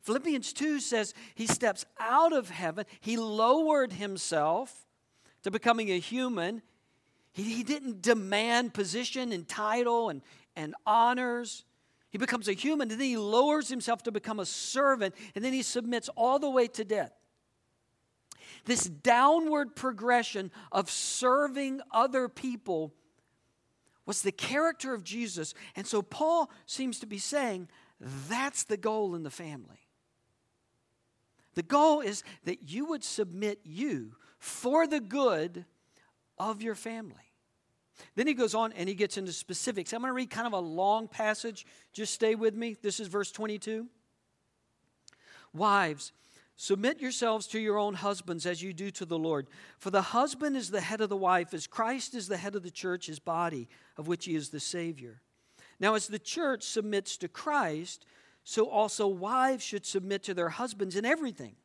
Philippians 0.02 0.52
2 0.52 0.80
says 0.80 1.14
he 1.34 1.46
steps 1.46 1.86
out 1.98 2.32
of 2.32 2.50
heaven, 2.50 2.84
he 3.00 3.16
lowered 3.16 3.92
himself 3.92 4.86
to 5.44 5.50
becoming 5.50 5.90
a 5.90 5.98
human. 5.98 6.62
He, 7.32 7.44
he 7.44 7.62
didn't 7.62 8.02
demand 8.02 8.74
position 8.74 9.32
and 9.32 9.48
title 9.48 10.10
and, 10.10 10.22
and 10.56 10.74
honors. 10.84 11.64
He 12.10 12.18
becomes 12.18 12.48
a 12.48 12.52
human, 12.52 12.90
and 12.90 13.00
then 13.00 13.08
he 13.08 13.16
lowers 13.16 13.68
himself 13.68 14.02
to 14.02 14.12
become 14.12 14.38
a 14.38 14.44
servant, 14.44 15.14
and 15.34 15.44
then 15.44 15.52
he 15.52 15.62
submits 15.62 16.10
all 16.14 16.38
the 16.38 16.50
way 16.50 16.66
to 16.68 16.84
death. 16.84 17.12
This 18.64 18.84
downward 18.84 19.74
progression 19.76 20.50
of 20.70 20.90
serving 20.90 21.80
other 21.90 22.28
people 22.28 22.92
was 24.06 24.22
the 24.22 24.32
character 24.32 24.94
of 24.94 25.04
Jesus. 25.04 25.54
And 25.76 25.86
so 25.86 26.02
Paul 26.02 26.50
seems 26.66 27.00
to 27.00 27.06
be 27.06 27.18
saying 27.18 27.68
that's 28.28 28.64
the 28.64 28.76
goal 28.76 29.14
in 29.14 29.22
the 29.22 29.30
family. 29.30 29.86
The 31.54 31.62
goal 31.62 32.00
is 32.00 32.24
that 32.44 32.70
you 32.70 32.86
would 32.86 33.04
submit 33.04 33.60
you 33.64 34.12
for 34.38 34.86
the 34.86 35.00
good 35.00 35.64
of 36.38 36.62
your 36.62 36.74
family. 36.74 37.32
Then 38.16 38.26
he 38.26 38.34
goes 38.34 38.54
on 38.54 38.72
and 38.72 38.88
he 38.88 38.94
gets 38.94 39.16
into 39.16 39.32
specifics. 39.32 39.92
I'm 39.92 40.00
going 40.00 40.10
to 40.10 40.14
read 40.14 40.30
kind 40.30 40.46
of 40.46 40.52
a 40.52 40.58
long 40.58 41.08
passage. 41.08 41.66
Just 41.92 42.14
stay 42.14 42.34
with 42.34 42.54
me. 42.54 42.76
This 42.82 43.00
is 43.00 43.08
verse 43.08 43.30
22. 43.30 43.86
Wives, 45.52 46.12
submit 46.62 47.00
yourselves 47.00 47.48
to 47.48 47.58
your 47.58 47.76
own 47.76 47.92
husbands 47.92 48.46
as 48.46 48.62
you 48.62 48.72
do 48.72 48.88
to 48.88 49.04
the 49.04 49.18
Lord. 49.18 49.48
For 49.78 49.90
the 49.90 50.00
husband 50.00 50.56
is 50.56 50.70
the 50.70 50.80
head 50.80 51.00
of 51.00 51.08
the 51.08 51.16
wife, 51.16 51.52
as 51.52 51.66
Christ 51.66 52.14
is 52.14 52.28
the 52.28 52.36
head 52.36 52.54
of 52.54 52.62
the 52.62 52.70
church, 52.70 53.06
his 53.06 53.18
body, 53.18 53.68
of 53.96 54.06
which 54.06 54.26
he 54.26 54.36
is 54.36 54.50
the 54.50 54.60
Savior. 54.60 55.22
Now, 55.80 55.96
as 55.96 56.06
the 56.06 56.20
church 56.20 56.62
submits 56.62 57.16
to 57.16 57.26
Christ, 57.26 58.06
so 58.44 58.68
also 58.68 59.08
wives 59.08 59.64
should 59.64 59.84
submit 59.84 60.22
to 60.22 60.34
their 60.34 60.50
husbands 60.50 60.94
in 60.94 61.04
everything. 61.04 61.56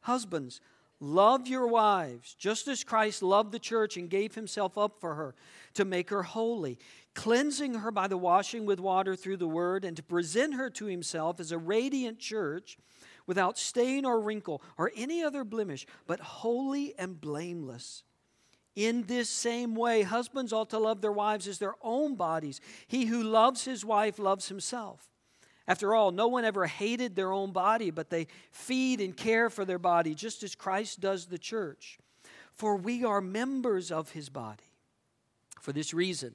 Husbands, 0.00 0.60
Love 0.98 1.46
your 1.46 1.66
wives, 1.66 2.34
just 2.34 2.66
as 2.66 2.82
Christ 2.82 3.22
loved 3.22 3.52
the 3.52 3.58
church 3.58 3.96
and 3.96 4.08
gave 4.08 4.34
himself 4.34 4.78
up 4.78 5.00
for 5.00 5.14
her 5.14 5.34
to 5.74 5.84
make 5.84 6.10
her 6.10 6.22
holy, 6.22 6.78
cleansing 7.14 7.74
her 7.74 7.90
by 7.90 8.08
the 8.08 8.16
washing 8.16 8.64
with 8.64 8.80
water 8.80 9.14
through 9.14 9.36
the 9.36 9.46
word, 9.46 9.84
and 9.84 9.96
to 9.96 10.02
present 10.02 10.54
her 10.54 10.70
to 10.70 10.86
himself 10.86 11.38
as 11.38 11.52
a 11.52 11.58
radiant 11.58 12.18
church 12.18 12.78
without 13.26 13.58
stain 13.58 14.04
or 14.04 14.20
wrinkle 14.20 14.62
or 14.76 14.90
any 14.96 15.22
other 15.22 15.44
blemish, 15.44 15.86
but 16.06 16.20
holy 16.20 16.94
and 16.98 17.20
blameless. 17.20 18.02
In 18.76 19.04
this 19.04 19.28
same 19.28 19.74
way, 19.74 20.02
husbands 20.02 20.52
ought 20.52 20.70
to 20.70 20.78
love 20.78 21.00
their 21.00 21.12
wives 21.12 21.46
as 21.46 21.58
their 21.58 21.74
own 21.80 22.16
bodies. 22.16 22.60
He 22.86 23.06
who 23.06 23.22
loves 23.22 23.64
his 23.64 23.84
wife 23.84 24.18
loves 24.18 24.48
himself. 24.48 25.10
After 25.66 25.94
all, 25.94 26.10
no 26.10 26.28
one 26.28 26.44
ever 26.44 26.66
hated 26.66 27.14
their 27.14 27.32
own 27.32 27.52
body, 27.52 27.90
but 27.90 28.10
they 28.10 28.26
feed 28.50 29.00
and 29.00 29.16
care 29.16 29.48
for 29.48 29.64
their 29.64 29.78
body, 29.78 30.14
just 30.14 30.42
as 30.42 30.54
Christ 30.54 31.00
does 31.00 31.26
the 31.26 31.38
church. 31.38 31.98
For 32.52 32.76
we 32.76 33.04
are 33.04 33.20
members 33.20 33.90
of 33.90 34.10
his 34.10 34.28
body. 34.28 34.64
For 35.60 35.72
this 35.72 35.94
reason, 35.94 36.34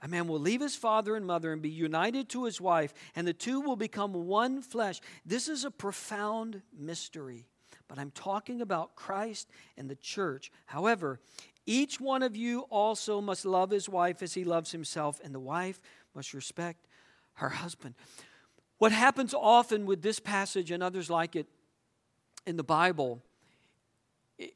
a 0.00 0.08
man 0.08 0.28
will 0.28 0.38
leave 0.38 0.60
his 0.60 0.76
father 0.76 1.16
and 1.16 1.26
mother 1.26 1.52
and 1.52 1.60
be 1.60 1.68
united 1.68 2.28
to 2.30 2.44
his 2.44 2.60
wife, 2.60 2.94
and 3.16 3.26
the 3.26 3.32
two 3.32 3.60
will 3.60 3.76
become 3.76 4.12
one 4.12 4.62
flesh. 4.62 5.00
This 5.26 5.48
is 5.48 5.64
a 5.64 5.70
profound 5.70 6.62
mystery, 6.76 7.46
but 7.88 7.98
I'm 7.98 8.12
talking 8.12 8.60
about 8.60 8.94
Christ 8.94 9.48
and 9.76 9.90
the 9.90 9.96
church. 9.96 10.52
However, 10.66 11.20
each 11.66 12.00
one 12.00 12.22
of 12.22 12.36
you 12.36 12.60
also 12.70 13.20
must 13.20 13.44
love 13.44 13.70
his 13.70 13.88
wife 13.88 14.22
as 14.22 14.34
he 14.34 14.44
loves 14.44 14.72
himself, 14.72 15.20
and 15.22 15.34
the 15.34 15.40
wife 15.40 15.80
must 16.14 16.32
respect 16.32 16.86
her 17.34 17.48
husband. 17.48 17.94
What 18.78 18.92
happens 18.92 19.34
often 19.34 19.84
with 19.84 20.02
this 20.02 20.20
passage 20.20 20.70
and 20.70 20.82
others 20.82 21.10
like 21.10 21.34
it 21.34 21.46
in 22.46 22.56
the 22.56 22.64
Bible 22.64 23.22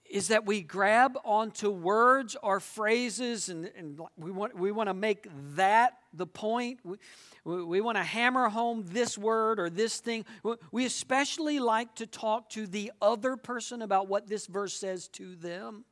is 0.09 0.29
that 0.29 0.47
we 0.47 0.63
grab 0.63 1.19
onto 1.25 1.69
words 1.69 2.37
or 2.41 2.61
phrases 2.61 3.49
and, 3.49 3.71
and 3.77 4.01
we, 4.17 4.31
want, 4.31 4.57
we 4.57 4.71
want 4.71 4.89
to 4.89 4.95
make 4.95 5.27
that 5.57 5.99
the 6.13 6.27
point. 6.27 6.79
We, 6.85 7.65
we 7.65 7.81
want 7.81 7.97
to 7.97 8.05
hammer 8.05 8.49
home 8.49 8.85
this 8.87 9.19
word 9.19 9.59
or 9.59 9.69
this 9.69 9.99
thing. 9.99 10.25
We 10.71 10.85
especially 10.85 11.59
like 11.59 11.97
to 11.97 12.07
talk 12.07 12.51
to 12.51 12.69
the 12.69 12.93
other 13.01 13.37
person 13.37 13.83
about 13.83 14.07
what 14.07 14.29
this 14.29 14.47
verse 14.47 14.75
says 14.75 15.09
to 15.09 15.35
them. 15.35 15.85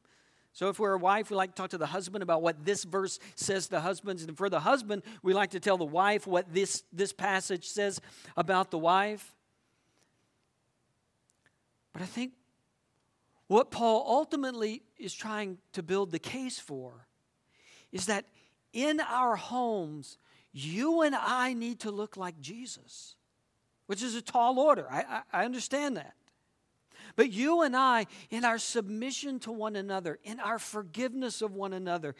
So 0.53 0.69
if 0.69 0.79
we're 0.79 0.95
a 0.95 0.99
wife, 0.99 1.31
we 1.31 1.37
like 1.37 1.55
to 1.55 1.63
talk 1.63 1.71
to 1.71 1.79
the 1.79 1.87
husband 1.87 2.23
about 2.23 2.43
what 2.43 2.65
this 2.65 2.85
verse 2.85 3.19
says 3.35 3.69
to 3.69 3.81
husbands. 3.81 4.23
And 4.23 4.37
for 4.37 4.49
the 4.49 4.61
husband, 4.61 5.03
we 5.23 5.33
like 5.33 5.51
to 5.51 5.61
tell 5.61 5.79
the 5.79 5.85
wife 5.85 6.27
what 6.27 6.53
this, 6.53 6.85
this 6.93 7.13
passage 7.13 7.67
says 7.67 8.01
about 8.37 8.71
the 8.71 8.79
wife. 8.79 9.35
But 11.93 12.03
I 12.03 12.07
think 12.07 12.33
what 13.51 13.73
Paul 13.73 14.05
ultimately 14.07 14.81
is 14.97 15.13
trying 15.13 15.59
to 15.73 15.83
build 15.83 16.13
the 16.13 16.21
case 16.21 16.61
for 16.61 17.09
is 17.91 18.07
that 18.07 18.25
in 18.73 19.01
our 19.01 19.35
homes, 19.35 20.19
you 20.53 21.03
and 21.03 21.17
I 21.17 21.53
need 21.53 21.81
to 21.81 21.91
look 21.91 22.17
like 22.17 22.41
Jesus, 22.41 23.17
which 23.87 24.05
is 24.05 24.15
a 24.15 24.23
tall 24.23 24.61
order. 24.61 24.87
I, 24.89 25.01
I, 25.33 25.41
I 25.41 25.45
understand 25.45 25.97
that. 25.97 26.15
But 27.17 27.33
you 27.33 27.63
and 27.63 27.75
I, 27.75 28.07
in 28.31 28.45
our 28.45 28.57
submission 28.57 29.41
to 29.41 29.51
one 29.51 29.75
another, 29.75 30.21
in 30.23 30.39
our 30.39 30.61
forgiveness 30.61 31.43
of 31.43 31.53
one 31.53 31.73
another, 31.73 32.15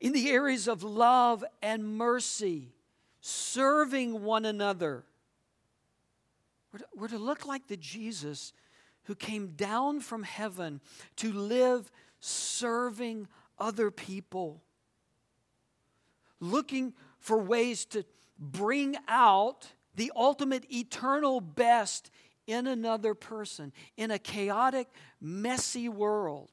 in 0.00 0.14
the 0.14 0.30
areas 0.30 0.68
of 0.68 0.82
love 0.82 1.44
and 1.60 1.98
mercy, 1.98 2.72
serving 3.20 4.22
one 4.22 4.46
another, 4.46 5.04
we're 6.72 6.78
to, 6.78 6.86
we're 6.96 7.08
to 7.08 7.18
look 7.18 7.44
like 7.44 7.66
the 7.66 7.76
Jesus 7.76 8.54
who 9.04 9.14
came 9.14 9.48
down 9.48 10.00
from 10.00 10.22
heaven 10.22 10.80
to 11.16 11.32
live 11.32 11.90
serving 12.20 13.28
other 13.58 13.90
people, 13.90 14.62
looking 16.40 16.92
for 17.18 17.38
ways 17.38 17.84
to 17.86 18.04
bring 18.38 18.96
out 19.08 19.72
the 19.94 20.12
ultimate 20.16 20.64
eternal 20.72 21.40
best 21.40 22.10
in 22.46 22.66
another 22.66 23.14
person 23.14 23.72
in 23.96 24.10
a 24.10 24.18
chaotic, 24.18 24.88
messy 25.20 25.88
world. 25.88 26.50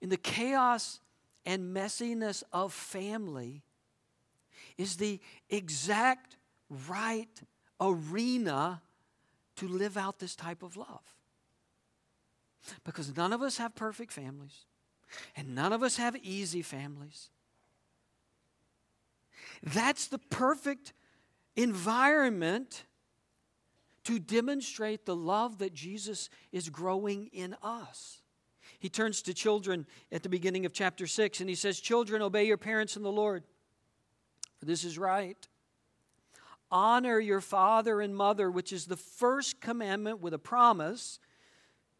In 0.00 0.10
the 0.10 0.16
chaos 0.16 1.00
and 1.44 1.74
messiness 1.74 2.42
of 2.52 2.72
family 2.72 3.62
is 4.76 4.96
the 4.96 5.20
exact 5.50 6.36
right 6.86 7.40
arena 7.80 8.82
to 9.58 9.68
live 9.68 9.96
out 9.96 10.18
this 10.18 10.36
type 10.36 10.62
of 10.62 10.76
love. 10.76 11.02
Because 12.84 13.16
none 13.16 13.32
of 13.32 13.42
us 13.42 13.58
have 13.58 13.74
perfect 13.74 14.12
families, 14.12 14.66
and 15.36 15.54
none 15.54 15.72
of 15.72 15.82
us 15.82 15.96
have 15.96 16.16
easy 16.16 16.62
families. 16.62 17.30
That's 19.62 20.06
the 20.06 20.18
perfect 20.18 20.92
environment 21.56 22.84
to 24.04 24.18
demonstrate 24.18 25.06
the 25.06 25.16
love 25.16 25.58
that 25.58 25.74
Jesus 25.74 26.30
is 26.52 26.68
growing 26.68 27.28
in 27.32 27.56
us. 27.62 28.22
He 28.78 28.88
turns 28.88 29.22
to 29.22 29.34
children 29.34 29.86
at 30.12 30.22
the 30.22 30.28
beginning 30.28 30.66
of 30.66 30.72
chapter 30.72 31.06
6 31.06 31.40
and 31.40 31.48
he 31.48 31.54
says, 31.54 31.80
Children, 31.80 32.22
obey 32.22 32.44
your 32.44 32.56
parents 32.56 32.96
in 32.96 33.02
the 33.02 33.10
Lord, 33.10 33.42
for 34.58 34.66
this 34.66 34.84
is 34.84 34.98
right. 34.98 35.36
Honor 36.70 37.18
your 37.18 37.40
father 37.40 38.00
and 38.00 38.14
mother, 38.14 38.50
which 38.50 38.72
is 38.72 38.86
the 38.86 38.96
first 38.96 39.60
commandment 39.60 40.20
with 40.20 40.34
a 40.34 40.38
promise, 40.38 41.18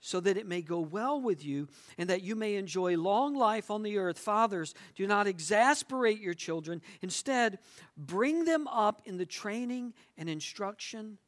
so 0.00 0.20
that 0.20 0.36
it 0.36 0.46
may 0.46 0.62
go 0.62 0.80
well 0.80 1.20
with 1.20 1.44
you 1.44 1.68
and 1.96 2.08
that 2.08 2.22
you 2.22 2.36
may 2.36 2.54
enjoy 2.54 2.96
long 2.96 3.34
life 3.34 3.70
on 3.70 3.82
the 3.82 3.98
earth. 3.98 4.18
Fathers, 4.18 4.74
do 4.94 5.06
not 5.06 5.26
exasperate 5.26 6.20
your 6.20 6.34
children. 6.34 6.80
Instead, 7.02 7.58
bring 7.96 8.44
them 8.44 8.68
up 8.68 9.02
in 9.06 9.16
the 9.16 9.26
training 9.26 9.92
and 10.16 10.28
instruction 10.28 11.18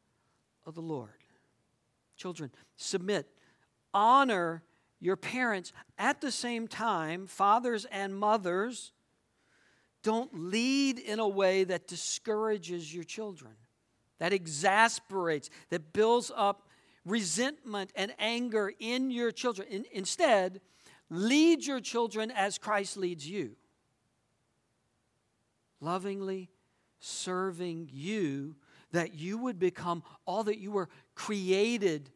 of 0.64 0.74
the 0.74 0.82
Lord. 0.82 1.10
Children, 2.16 2.52
submit, 2.76 3.26
honor 3.92 4.62
your 5.00 5.16
parents. 5.16 5.72
At 5.98 6.20
the 6.20 6.30
same 6.30 6.68
time, 6.68 7.26
fathers 7.26 7.86
and 7.86 8.14
mothers, 8.14 8.92
don't 10.02 10.30
lead 10.34 10.98
in 10.98 11.18
a 11.18 11.28
way 11.28 11.64
that 11.64 11.86
discourages 11.86 12.94
your 12.94 13.04
children, 13.04 13.52
that 14.18 14.32
exasperates, 14.32 15.50
that 15.68 15.92
builds 15.92 16.30
up 16.34 16.68
resentment 17.04 17.92
and 17.94 18.12
anger 18.18 18.72
in 18.78 19.10
your 19.10 19.30
children. 19.32 19.68
In, 19.68 19.84
instead, 19.92 20.60
lead 21.08 21.64
your 21.64 21.80
children 21.80 22.30
as 22.30 22.58
Christ 22.58 22.96
leads 22.96 23.28
you. 23.28 23.56
Lovingly 25.80 26.50
serving 26.98 27.88
you, 27.90 28.56
that 28.92 29.14
you 29.14 29.38
would 29.38 29.58
become 29.58 30.02
all 30.26 30.44
that 30.44 30.58
you 30.58 30.70
were 30.70 30.88
created 31.14 32.10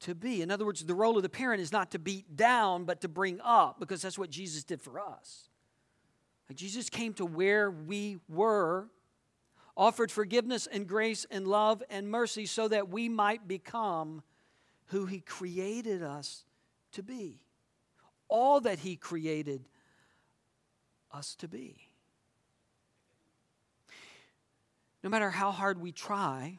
to 0.00 0.14
be. 0.14 0.40
In 0.40 0.50
other 0.50 0.64
words, 0.64 0.84
the 0.84 0.94
role 0.94 1.16
of 1.16 1.22
the 1.22 1.28
parent 1.28 1.60
is 1.60 1.72
not 1.72 1.90
to 1.90 1.98
beat 1.98 2.36
down, 2.36 2.84
but 2.84 3.00
to 3.02 3.08
bring 3.08 3.40
up, 3.42 3.78
because 3.80 4.02
that's 4.02 4.18
what 4.18 4.30
Jesus 4.30 4.64
did 4.64 4.80
for 4.80 4.98
us. 4.98 5.48
Like 6.48 6.56
Jesus 6.56 6.90
came 6.90 7.14
to 7.14 7.24
where 7.24 7.70
we 7.70 8.18
were 8.28 8.88
offered 9.76 10.10
forgiveness 10.10 10.66
and 10.66 10.86
grace 10.86 11.26
and 11.30 11.48
love 11.48 11.82
and 11.90 12.08
mercy 12.08 12.46
so 12.46 12.68
that 12.68 12.88
we 12.88 13.08
might 13.08 13.48
become 13.48 14.22
who 14.86 15.06
He 15.06 15.20
created 15.20 16.02
us 16.02 16.44
to 16.92 17.02
be. 17.02 17.40
All 18.28 18.60
that 18.60 18.78
He 18.80 18.96
created 18.96 19.68
us 21.12 21.34
to 21.36 21.48
be. 21.48 21.76
No 25.02 25.10
matter 25.10 25.30
how 25.30 25.50
hard 25.50 25.80
we 25.80 25.92
try, 25.92 26.58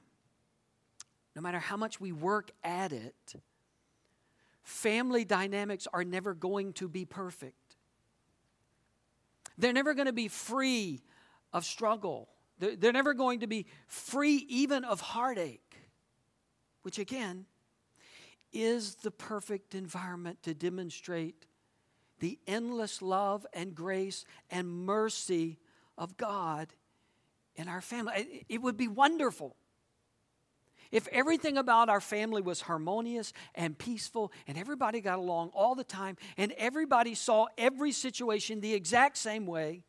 no 1.36 1.42
matter 1.42 1.60
how 1.60 1.78
much 1.78 2.00
we 2.00 2.12
work 2.12 2.52
at 2.64 2.94
it, 2.94 3.36
family 4.64 5.26
dynamics 5.26 5.88
are 5.92 6.04
never 6.04 6.34
going 6.34 6.74
to 6.74 6.88
be 6.88 7.06
perfect. 7.06 7.56
They're 9.58 9.74
never 9.74 9.94
going 9.94 10.08
to 10.08 10.14
be 10.14 10.28
free 10.28 11.02
of 11.54 11.66
struggle 11.66 12.30
they're 12.58 12.94
never 12.94 13.14
going 13.14 13.42
to 13.42 13.48
be 13.48 13.66
free 13.88 14.46
even 14.48 14.84
of 14.84 15.02
heartache, 15.02 15.78
which 16.84 17.00
again 17.00 17.46
is 18.54 18.96
the 18.96 19.12
perfect 19.12 19.76
environment 19.76 20.42
to 20.44 20.54
demonstrate 20.54 21.48
the 22.20 22.40
endless 22.48 23.02
love 23.02 23.46
and 23.54 23.76
grace 23.76 24.24
and 24.50 24.86
mercy 24.86 25.60
of 25.98 26.16
God 26.16 26.70
in 27.56 27.68
our 27.68 27.82
family. 27.82 28.46
It 28.48 28.62
would 28.62 28.78
be 28.78 28.88
wonderful 28.88 29.58
if 30.92 31.08
everything 31.10 31.58
about 31.58 31.90
our 31.90 32.02
family 32.02 32.42
was 32.42 32.62
harmonious 32.62 33.34
and 33.54 33.78
peaceful 33.78 34.32
and 34.48 34.58
everybody 34.58 35.02
got 35.02 35.20
along 35.20 35.50
all 35.54 35.76
the 35.76 35.84
time 35.84 36.18
and 36.38 36.52
everybody 36.54 37.16
saw 37.16 37.48
every 37.58 37.92
situation 37.92 38.62
the 38.62 38.74
exact 38.74 39.18
same 39.18 39.46
way 39.46 39.84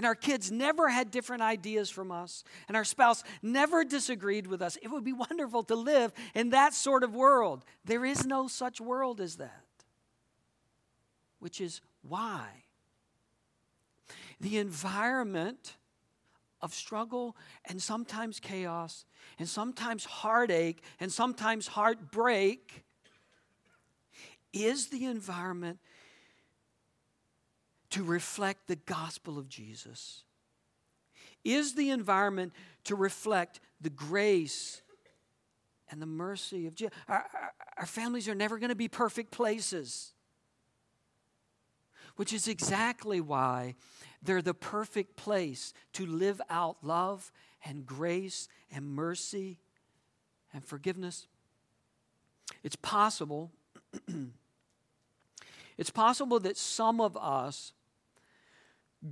and 0.00 0.06
our 0.06 0.14
kids 0.14 0.50
never 0.50 0.88
had 0.88 1.10
different 1.10 1.42
ideas 1.42 1.90
from 1.90 2.10
us, 2.10 2.42
and 2.68 2.76
our 2.76 2.84
spouse 2.84 3.22
never 3.42 3.84
disagreed 3.84 4.46
with 4.46 4.62
us, 4.62 4.78
it 4.80 4.88
would 4.88 5.04
be 5.04 5.12
wonderful 5.30 5.62
to 5.64 5.74
live 5.74 6.14
in 6.34 6.50
that 6.50 6.72
sort 6.72 7.04
of 7.04 7.14
world. 7.14 7.66
There 7.84 8.06
is 8.06 8.24
no 8.24 8.48
such 8.48 8.80
world 8.80 9.20
as 9.20 9.36
that, 9.36 9.64
which 11.38 11.60
is 11.60 11.82
why 12.00 12.46
the 14.40 14.56
environment 14.56 15.76
of 16.62 16.74
struggle 16.74 17.36
and 17.66 17.80
sometimes 17.80 18.40
chaos 18.40 19.04
and 19.38 19.48
sometimes 19.48 20.04
heartache 20.04 20.82
and 20.98 21.10
sometimes 21.12 21.66
heartbreak 21.66 22.84
is 24.52 24.88
the 24.88 25.04
environment 25.04 25.78
to 27.90 28.02
reflect 28.02 28.66
the 28.68 28.76
gospel 28.76 29.38
of 29.38 29.48
Jesus? 29.48 30.22
Is 31.44 31.74
the 31.74 31.90
environment 31.90 32.52
to 32.84 32.94
reflect 32.94 33.60
the 33.80 33.90
grace 33.90 34.82
and 35.90 36.00
the 36.00 36.06
mercy 36.06 36.66
of 36.66 36.74
Jesus? 36.74 36.94
Our, 37.08 37.16
our, 37.16 37.52
our 37.78 37.86
families 37.86 38.28
are 38.28 38.34
never 38.34 38.58
going 38.58 38.68
to 38.70 38.76
be 38.76 38.88
perfect 38.88 39.30
places, 39.30 40.12
which 42.20 42.34
is 42.34 42.48
exactly 42.48 43.18
why 43.18 43.74
they're 44.22 44.42
the 44.42 44.52
perfect 44.52 45.16
place 45.16 45.72
to 45.94 46.04
live 46.04 46.38
out 46.50 46.76
love 46.82 47.32
and 47.64 47.86
grace 47.86 48.46
and 48.70 48.84
mercy 48.86 49.58
and 50.52 50.62
forgiveness. 50.62 51.26
It's 52.62 52.76
possible. 52.76 53.50
it's 55.78 55.88
possible 55.88 56.38
that 56.40 56.58
some 56.58 57.00
of 57.00 57.16
us 57.16 57.72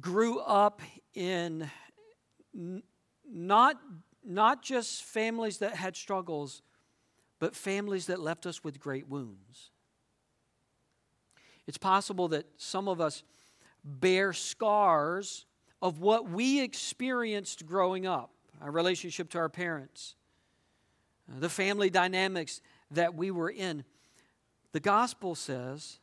grew 0.03 0.41
up 0.41 0.83
in 1.15 1.71
not, 3.27 3.81
not 4.23 4.63
just 4.63 5.03
families 5.03 5.57
that 5.61 5.75
had 5.75 5.97
struggles, 5.97 6.61
but 7.39 7.57
families 7.57 8.05
that 8.05 8.21
left 8.21 8.45
us 8.45 8.63
with 8.63 8.79
great 8.79 9.09
wounds. 9.09 9.71
It's 11.69 11.79
possible 11.79 12.29
that 12.29 12.47
some 12.57 12.89
of 12.89 12.99
us 12.99 13.23
bear 13.85 14.33
scars 14.33 15.45
of 15.83 16.01
what 16.01 16.29
we 16.29 16.63
experienced 16.63 17.67
growing 17.67 18.07
up 18.07 18.31
our 18.61 18.71
relationship 18.71 19.31
to 19.31 19.39
our 19.39 19.51
parents, 19.51 20.17
uh, 21.31 21.39
the 21.39 21.49
family 21.49 21.91
dynamics 21.91 22.61
that 22.91 23.15
we 23.15 23.31
were 23.31 23.51
in. 23.51 23.85
The 24.73 24.81
gospel 24.81 25.35
says 25.35 26.01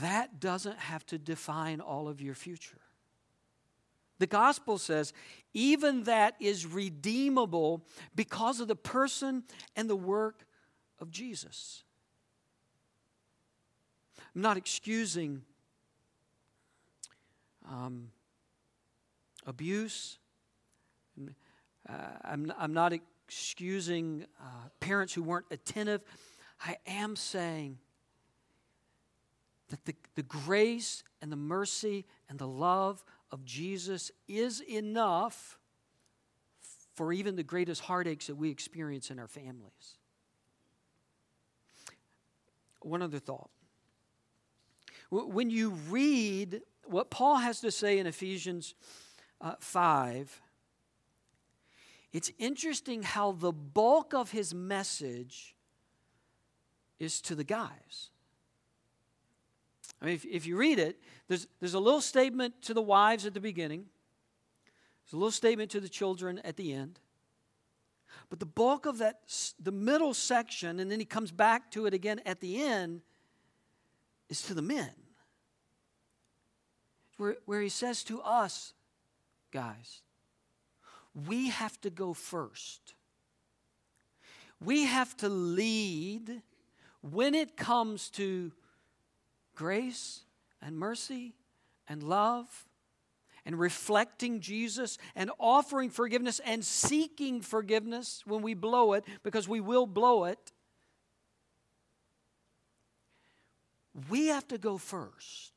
that 0.00 0.40
doesn't 0.40 0.78
have 0.78 1.04
to 1.06 1.18
define 1.18 1.80
all 1.80 2.06
of 2.06 2.20
your 2.20 2.34
future. 2.34 2.80
The 4.18 4.26
gospel 4.26 4.78
says 4.78 5.12
even 5.54 6.04
that 6.04 6.36
is 6.38 6.66
redeemable 6.66 7.84
because 8.14 8.60
of 8.60 8.68
the 8.68 8.76
person 8.76 9.44
and 9.74 9.88
the 9.88 9.96
work 9.96 10.46
of 11.00 11.10
Jesus. 11.10 11.83
I'm 14.34 14.42
not 14.42 14.56
excusing 14.56 15.42
um, 17.68 18.10
abuse. 19.46 20.18
Uh, 21.88 21.92
I'm, 22.24 22.52
I'm 22.58 22.74
not 22.74 22.92
excusing 22.92 24.26
uh, 24.40 24.68
parents 24.80 25.14
who 25.14 25.22
weren't 25.22 25.46
attentive. 25.50 26.02
I 26.60 26.76
am 26.86 27.14
saying 27.14 27.78
that 29.68 29.84
the, 29.84 29.94
the 30.14 30.22
grace 30.22 31.04
and 31.22 31.30
the 31.30 31.36
mercy 31.36 32.04
and 32.28 32.38
the 32.38 32.48
love 32.48 33.04
of 33.30 33.44
Jesus 33.44 34.10
is 34.28 34.60
enough 34.60 35.58
for 36.94 37.12
even 37.12 37.36
the 37.36 37.42
greatest 37.42 37.82
heartaches 37.82 38.28
that 38.28 38.36
we 38.36 38.50
experience 38.50 39.10
in 39.10 39.18
our 39.18 39.26
families. 39.26 39.98
One 42.80 43.02
other 43.02 43.18
thought. 43.18 43.50
When 45.14 45.48
you 45.48 45.70
read 45.90 46.62
what 46.86 47.08
Paul 47.08 47.36
has 47.36 47.60
to 47.60 47.70
say 47.70 47.98
in 48.00 48.06
Ephesians 48.08 48.74
uh, 49.40 49.54
5, 49.60 50.40
it's 52.12 52.32
interesting 52.38 53.04
how 53.04 53.30
the 53.30 53.52
bulk 53.52 54.12
of 54.12 54.32
his 54.32 54.52
message 54.52 55.54
is 56.98 57.20
to 57.22 57.36
the 57.36 57.44
guys. 57.44 58.10
I 60.02 60.06
mean, 60.06 60.14
if, 60.16 60.24
if 60.24 60.46
you 60.46 60.56
read 60.56 60.80
it, 60.80 60.98
there's, 61.28 61.46
there's 61.60 61.74
a 61.74 61.80
little 61.80 62.00
statement 62.00 62.60
to 62.62 62.74
the 62.74 62.82
wives 62.82 63.24
at 63.24 63.34
the 63.34 63.40
beginning, 63.40 63.86
there's 65.04 65.12
a 65.12 65.16
little 65.16 65.30
statement 65.30 65.70
to 65.70 65.80
the 65.80 65.88
children 65.88 66.40
at 66.40 66.56
the 66.56 66.72
end. 66.72 66.98
But 68.30 68.40
the 68.40 68.46
bulk 68.46 68.84
of 68.84 68.98
that, 68.98 69.20
the 69.60 69.72
middle 69.72 70.12
section, 70.12 70.80
and 70.80 70.90
then 70.90 70.98
he 70.98 71.06
comes 71.06 71.30
back 71.30 71.70
to 71.72 71.86
it 71.86 71.94
again 71.94 72.20
at 72.26 72.40
the 72.40 72.60
end, 72.60 73.02
is 74.28 74.42
to 74.42 74.54
the 74.54 74.62
men. 74.62 74.90
Where, 77.16 77.36
where 77.46 77.60
he 77.60 77.68
says 77.68 78.02
to 78.04 78.20
us, 78.22 78.72
guys, 79.52 80.02
we 81.26 81.50
have 81.50 81.80
to 81.82 81.90
go 81.90 82.12
first. 82.12 82.94
We 84.64 84.84
have 84.84 85.16
to 85.18 85.28
lead 85.28 86.42
when 87.00 87.34
it 87.34 87.56
comes 87.56 88.08
to 88.10 88.52
grace 89.54 90.22
and 90.60 90.76
mercy 90.76 91.34
and 91.88 92.02
love 92.02 92.66
and 93.46 93.58
reflecting 93.58 94.40
Jesus 94.40 94.96
and 95.14 95.30
offering 95.38 95.90
forgiveness 95.90 96.40
and 96.44 96.64
seeking 96.64 97.42
forgiveness 97.42 98.22
when 98.26 98.42
we 98.42 98.54
blow 98.54 98.94
it, 98.94 99.04
because 99.22 99.46
we 99.46 99.60
will 99.60 99.86
blow 99.86 100.24
it. 100.24 100.52
we 104.08 104.28
have 104.28 104.46
to 104.48 104.58
go 104.58 104.76
first. 104.76 105.52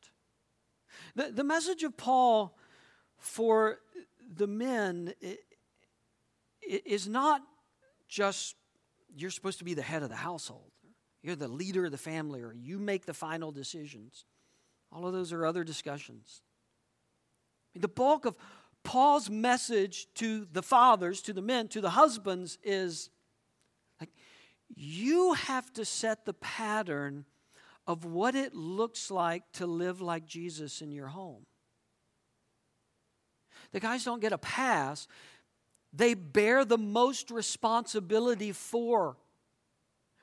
The, 1.17 1.31
the 1.31 1.43
message 1.43 1.81
of 1.81 1.97
Paul 1.97 2.55
for 3.17 3.79
the 4.35 4.45
men 4.45 5.15
is 6.61 7.07
not 7.07 7.41
just 8.07 8.55
you're 9.15 9.31
supposed 9.31 9.57
to 9.57 9.65
be 9.65 9.73
the 9.73 9.81
head 9.81 10.03
of 10.03 10.09
the 10.09 10.15
household, 10.15 10.71
you're 11.23 11.35
the 11.35 11.47
leader 11.47 11.85
of 11.85 11.91
the 11.91 11.97
family, 11.97 12.43
or 12.43 12.53
you 12.53 12.77
make 12.77 13.07
the 13.07 13.15
final 13.15 13.51
decisions. 13.51 14.25
All 14.91 15.07
of 15.07 15.13
those 15.13 15.33
are 15.33 15.43
other 15.43 15.63
discussions. 15.63 16.43
The 17.73 17.87
bulk 17.87 18.25
of 18.25 18.35
Paul's 18.83 19.27
message 19.27 20.07
to 20.15 20.47
the 20.51 20.61
fathers, 20.61 21.23
to 21.23 21.33
the 21.33 21.41
men, 21.41 21.67
to 21.69 21.81
the 21.81 21.89
husbands 21.89 22.59
is 22.63 23.09
like, 23.99 24.11
you 24.69 25.33
have 25.33 25.73
to 25.73 25.83
set 25.83 26.25
the 26.25 26.35
pattern 26.35 27.25
of 27.87 28.03
what 28.03 28.35
it 28.35 28.53
looks 28.53 29.09
like 29.09 29.43
to 29.53 29.65
live 29.65 30.01
like 30.01 30.25
Jesus 30.25 30.81
in 30.81 30.91
your 30.91 31.07
home. 31.07 31.45
The 33.71 33.79
guys 33.79 34.03
don't 34.03 34.21
get 34.21 34.33
a 34.33 34.37
pass, 34.37 35.07
they 35.93 36.13
bear 36.13 36.65
the 36.65 36.77
most 36.77 37.31
responsibility 37.31 38.51
for 38.51 39.17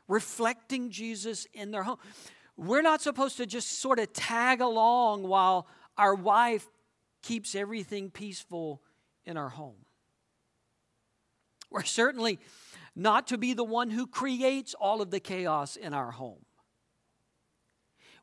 reflecting 0.07 0.91
Jesus 0.91 1.47
in 1.55 1.71
their 1.71 1.83
home. 1.83 1.97
We're 2.57 2.83
not 2.83 3.01
supposed 3.01 3.39
to 3.39 3.47
just 3.47 3.81
sort 3.81 3.99
of 3.99 4.13
tag 4.13 4.61
along 4.61 5.27
while 5.27 5.67
our 5.97 6.15
wife 6.15 6.67
keeps 7.23 7.55
everything 7.55 8.11
peaceful 8.11 8.83
in 9.25 9.37
our 9.37 9.49
home. 9.49 9.87
We're 11.71 11.83
certainly 11.83 12.39
not 12.95 13.27
to 13.29 13.39
be 13.39 13.55
the 13.55 13.65
one 13.65 13.91
who 13.91 14.07
creates 14.07 14.75
all 14.75 15.03
of 15.03 15.11
the 15.11 15.19
chaos 15.19 15.75
in 15.75 15.95
our 15.95 16.13
home. 16.13 16.45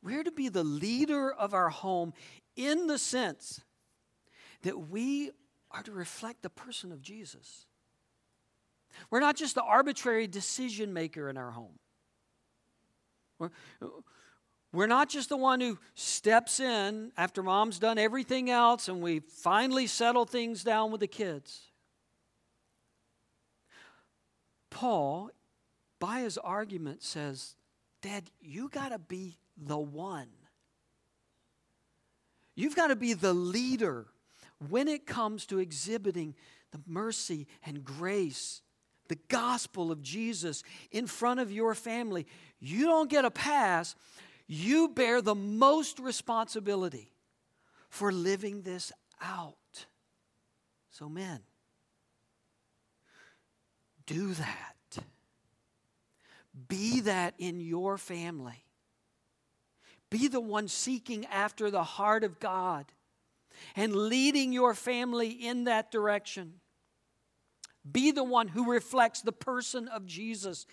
We're 0.04 0.24
to 0.24 0.32
be 0.32 0.50
the 0.50 0.64
leader 0.64 1.32
of 1.32 1.54
our 1.54 1.70
home 1.70 2.14
in 2.56 2.88
the 2.88 2.98
sense 2.98 3.62
that 4.64 4.90
we 4.90 5.32
are 5.70 5.84
to 5.84 5.92
reflect 5.92 6.42
the 6.42 6.50
person 6.50 6.92
of 6.92 7.02
Jesus. 7.02 7.66
We're 9.10 9.20
not 9.20 9.36
just 9.36 9.56
the 9.56 9.64
arbitrary 9.64 10.28
decision 10.28 10.94
maker 10.94 11.30
in 11.30 11.38
our 11.38 11.52
home. 11.52 11.80
We're, 13.40 13.52
we're 14.74 14.88
not 14.88 15.10
just 15.10 15.30
the 15.30 15.38
one 15.38 15.62
who 15.62 15.80
steps 15.96 16.60
in 16.60 17.12
after 17.18 17.44
mom's 17.44 17.80
done 17.80 17.98
everything 17.98 18.50
else 18.50 18.88
and 18.88 19.02
we 19.02 19.20
finally 19.20 19.88
settle 19.88 20.26
things 20.26 20.64
down 20.64 20.92
with 20.92 21.02
the 21.02 21.08
kids. 21.08 21.72
Paul, 24.70 25.32
by 26.00 26.22
his 26.22 26.38
argument, 26.38 27.04
says, 27.04 27.56
Dad, 28.02 28.32
you 28.40 28.70
got 28.70 28.90
to 28.90 29.00
be 29.00 29.38
the 29.62 29.78
one. 29.78 30.28
You've 32.56 32.76
got 32.76 32.88
to 32.88 32.96
be 32.96 33.14
the 33.14 33.34
leader 33.34 34.08
when 34.70 34.88
it 34.88 35.06
comes 35.06 35.46
to 35.48 35.60
exhibiting 35.60 36.36
the 36.72 36.82
mercy 36.86 37.48
and 37.64 37.84
grace, 37.84 38.62
the 39.08 39.18
gospel 39.30 39.92
of 39.92 40.02
Jesus 40.02 40.64
in 40.92 41.08
front 41.08 41.40
of 41.40 41.52
your 41.52 41.74
family. 41.74 42.28
You 42.60 42.86
don't 42.86 43.10
get 43.10 43.24
a 43.24 43.32
pass 43.32 43.96
you 44.54 44.90
bear 44.90 45.22
the 45.22 45.34
most 45.34 45.98
responsibility 45.98 47.14
for 47.88 48.12
living 48.12 48.64
this 48.64 48.92
out. 49.22 49.86
So, 50.90 51.08
men, 51.08 51.40
do 54.06 54.34
that. 54.34 55.06
Be 56.68 57.00
that 57.00 57.34
in 57.38 57.62
your 57.62 57.98
family. 57.98 58.66
Be 60.12 60.28
the 60.28 60.42
one 60.42 60.68
seeking 60.68 61.26
after 61.26 61.72
the 61.72 61.84
heart 61.84 62.24
of 62.24 62.40
God 62.40 62.86
and 63.76 63.96
leading 63.96 64.52
your 64.52 64.76
family 64.76 65.30
in 65.30 65.64
that 65.64 65.90
direction. 65.90 66.56
Be 67.90 68.12
the 68.12 68.24
one 68.24 68.50
who 68.50 68.72
reflects 68.72 69.22
the 69.22 69.32
person 69.32 69.88
of 69.88 70.06
Jesus 70.06 70.68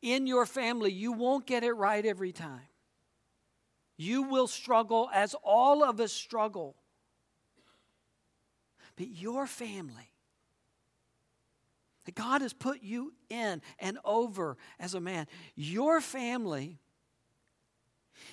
in 0.00 0.26
your 0.26 0.46
family. 0.46 0.92
You 0.92 1.12
won't 1.12 1.44
get 1.44 1.64
it 1.64 1.72
right 1.72 2.06
every 2.06 2.32
time. 2.32 2.68
You 3.96 4.22
will 4.22 4.46
struggle 4.46 5.10
as 5.12 5.34
all 5.42 5.82
of 5.82 6.00
us 6.00 6.12
struggle. 6.12 6.76
But 8.96 9.08
your 9.08 9.46
family, 9.48 10.12
that 12.04 12.14
God 12.14 12.42
has 12.42 12.52
put 12.52 12.80
you 12.82 13.12
in 13.28 13.60
and 13.80 13.98
over 14.04 14.56
as 14.78 14.94
a 14.94 15.00
man, 15.00 15.26
your 15.56 16.00
family 16.00 16.78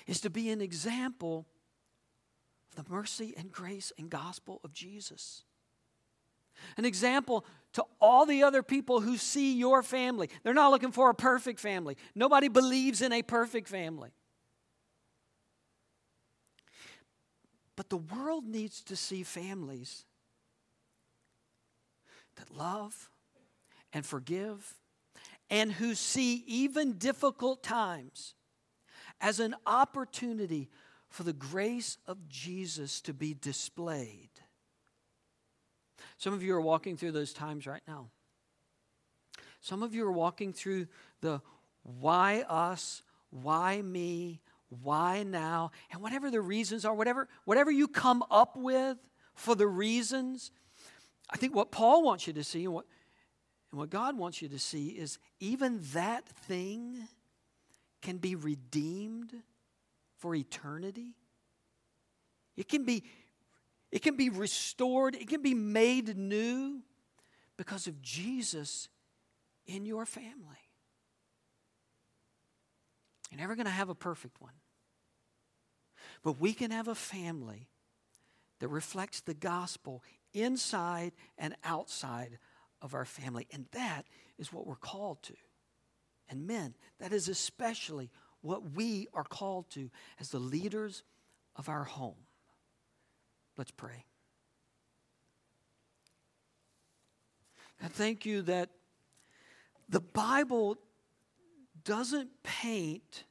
is 0.06 0.20
to 0.20 0.30
be 0.30 0.50
an 0.50 0.60
example 0.60 1.46
of 2.76 2.84
the 2.84 2.92
mercy 2.92 3.34
and 3.36 3.50
grace 3.52 3.92
and 3.98 4.10
gospel 4.10 4.60
of 4.64 4.72
Jesus. 4.72 5.44
An 6.76 6.84
example 6.84 7.44
to 7.72 7.84
all 8.00 8.26
the 8.26 8.42
other 8.42 8.62
people 8.62 9.00
who 9.00 9.16
see 9.16 9.54
your 9.54 9.82
family. 9.82 10.28
They're 10.42 10.54
not 10.54 10.70
looking 10.70 10.92
for 10.92 11.10
a 11.10 11.14
perfect 11.14 11.60
family. 11.60 11.96
Nobody 12.14 12.48
believes 12.48 13.02
in 13.02 13.12
a 13.12 13.22
perfect 13.22 13.68
family. 13.68 14.10
But 17.74 17.88
the 17.88 17.96
world 17.96 18.46
needs 18.46 18.82
to 18.82 18.96
see 18.96 19.22
families 19.22 20.04
that 22.36 22.54
love 22.54 23.10
and 23.92 24.04
forgive 24.04 24.74
and 25.50 25.72
who 25.72 25.94
see 25.94 26.44
even 26.46 26.94
difficult 26.94 27.62
times 27.62 28.34
as 29.22 29.40
an 29.40 29.54
opportunity 29.66 30.68
for 31.08 31.22
the 31.22 31.32
grace 31.32 31.96
of 32.06 32.28
Jesus 32.28 33.00
to 33.02 33.14
be 33.14 33.34
displayed. 33.34 34.30
Some 36.18 36.34
of 36.34 36.42
you 36.42 36.54
are 36.54 36.60
walking 36.60 36.96
through 36.96 37.12
those 37.12 37.32
times 37.32 37.66
right 37.66 37.82
now. 37.86 38.08
Some 39.60 39.82
of 39.82 39.94
you 39.94 40.04
are 40.04 40.12
walking 40.12 40.52
through 40.52 40.88
the 41.20 41.40
why 41.82 42.44
us, 42.48 43.02
why 43.30 43.80
me, 43.80 44.40
why 44.82 45.22
now, 45.22 45.70
and 45.92 46.02
whatever 46.02 46.30
the 46.30 46.40
reasons 46.40 46.84
are, 46.84 46.94
whatever, 46.94 47.28
whatever 47.44 47.70
you 47.70 47.86
come 47.86 48.24
up 48.30 48.56
with 48.56 48.98
for 49.34 49.54
the 49.54 49.66
reasons, 49.66 50.50
I 51.30 51.36
think 51.36 51.54
what 51.54 51.70
Paul 51.70 52.02
wants 52.02 52.26
you 52.26 52.32
to 52.32 52.44
see 52.44 52.64
and 52.64 52.74
what, 52.74 52.86
and 53.70 53.78
what 53.78 53.90
God 53.90 54.18
wants 54.18 54.42
you 54.42 54.48
to 54.48 54.58
see 54.58 54.88
is 54.88 55.18
even 55.40 55.80
that 55.92 56.26
thing 56.26 57.08
can 58.02 58.18
be 58.18 58.34
redeemed 58.34 59.32
for 60.18 60.34
eternity. 60.34 61.14
It 62.56 62.68
can 62.68 62.84
be, 62.84 63.04
it 63.90 64.02
can 64.02 64.16
be 64.16 64.28
restored, 64.28 65.14
it 65.14 65.28
can 65.28 65.42
be 65.42 65.54
made 65.54 66.16
new 66.16 66.82
because 67.56 67.86
of 67.86 68.02
Jesus 68.02 68.88
in 69.66 69.86
your 69.86 70.04
family. 70.04 70.58
You're 73.30 73.40
never 73.40 73.54
going 73.54 73.66
to 73.66 73.72
have 73.72 73.88
a 73.88 73.94
perfect 73.94 74.40
one. 74.40 74.52
But 76.22 76.38
we 76.38 76.52
can 76.52 76.70
have 76.70 76.88
a 76.88 76.94
family 76.94 77.68
that 78.60 78.68
reflects 78.68 79.20
the 79.20 79.34
gospel 79.34 80.02
inside 80.34 81.12
and 81.38 81.56
outside 81.64 82.38
of 82.80 82.94
our 82.94 83.04
family. 83.04 83.46
And 83.50 83.66
that 83.72 84.06
is 84.38 84.52
what 84.52 84.66
we're 84.66 84.76
called 84.76 85.22
to. 85.24 85.34
And 86.32 86.46
men, 86.46 86.74
that 86.98 87.12
is 87.12 87.28
especially 87.28 88.10
what 88.40 88.72
we 88.74 89.06
are 89.12 89.22
called 89.22 89.68
to 89.72 89.90
as 90.18 90.30
the 90.30 90.38
leaders 90.38 91.04
of 91.56 91.68
our 91.68 91.84
home. 91.84 92.16
Let's 93.58 93.70
pray. 93.70 94.06
God, 97.82 97.92
thank 97.92 98.24
you 98.24 98.40
that 98.42 98.70
the 99.90 100.00
Bible 100.00 100.78
doesn't 101.84 102.30
paint 102.42 103.24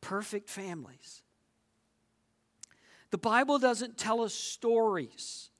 perfect 0.00 0.48
families. 0.48 1.22
The 3.10 3.18
Bible 3.18 3.58
doesn't 3.58 3.98
tell 3.98 4.20
us 4.20 4.32
stories 4.32 5.50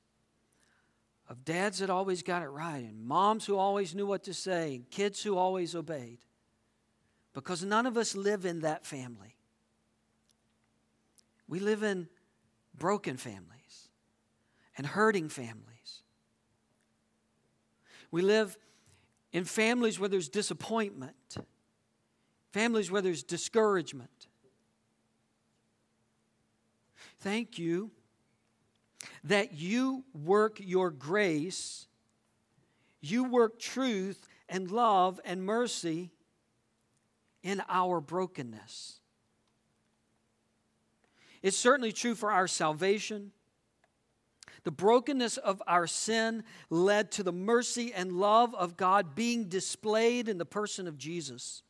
of 1.29 1.45
dads 1.45 1.81
that 1.81 1.91
always 1.91 2.23
got 2.23 2.43
it 2.43 2.49
right 2.49 2.85
and 2.85 3.05
moms 3.05 3.47
who 3.47 3.57
always 3.57 3.97
knew 3.97 4.07
what 4.07 4.23
to 4.25 4.35
say 4.35 4.77
and 4.77 4.89
kids 4.89 5.25
who 5.25 5.37
always 5.37 5.75
obeyed. 5.75 6.19
Because 7.37 7.63
none 7.63 7.85
of 7.85 7.99
us 7.99 8.17
live 8.17 8.47
in 8.47 8.61
that 8.61 8.87
family. 8.87 9.37
We 11.47 11.61
live 11.61 11.83
in 11.83 12.09
broken 12.75 13.19
families 13.19 13.91
and 14.79 14.87
hurting 14.87 15.29
families. 15.29 16.03
We 18.11 18.23
live 18.23 18.57
in 19.33 19.45
families 19.45 20.01
where 20.01 20.09
there's 20.09 20.31
disappointment, 20.31 21.37
families 22.53 22.91
where 22.91 23.03
there's 23.03 23.23
discouragement, 23.23 24.29
Thank 27.21 27.59
you 27.59 27.91
that 29.25 29.53
you 29.53 30.05
work 30.15 30.59
your 30.61 30.91
grace, 30.91 31.87
you 33.01 33.25
work 33.25 33.59
truth 33.59 34.29
and 34.49 34.71
love 34.71 35.21
and 35.25 35.45
mercy 35.45 36.13
in 37.47 37.63
our 37.69 38.01
brokenness. 38.01 38.99
It's 41.43 41.57
certainly 41.57 41.93
true 41.93 42.17
for 42.17 42.33
our 42.33 42.49
salvation. 42.49 43.31
The 44.65 44.73
brokenness 44.73 45.37
of 45.37 45.63
our 45.69 45.87
sin 45.87 46.43
led 46.71 47.13
to 47.13 47.23
the 47.23 47.31
mercy 47.31 47.95
and 47.95 48.11
love 48.11 48.53
of 48.57 48.77
God 48.77 49.15
being 49.15 49.45
displayed 49.45 50.29
in 50.29 50.39
the 50.39 50.45
person 50.45 50.89
of 50.89 50.99
Jesus. 50.99 51.63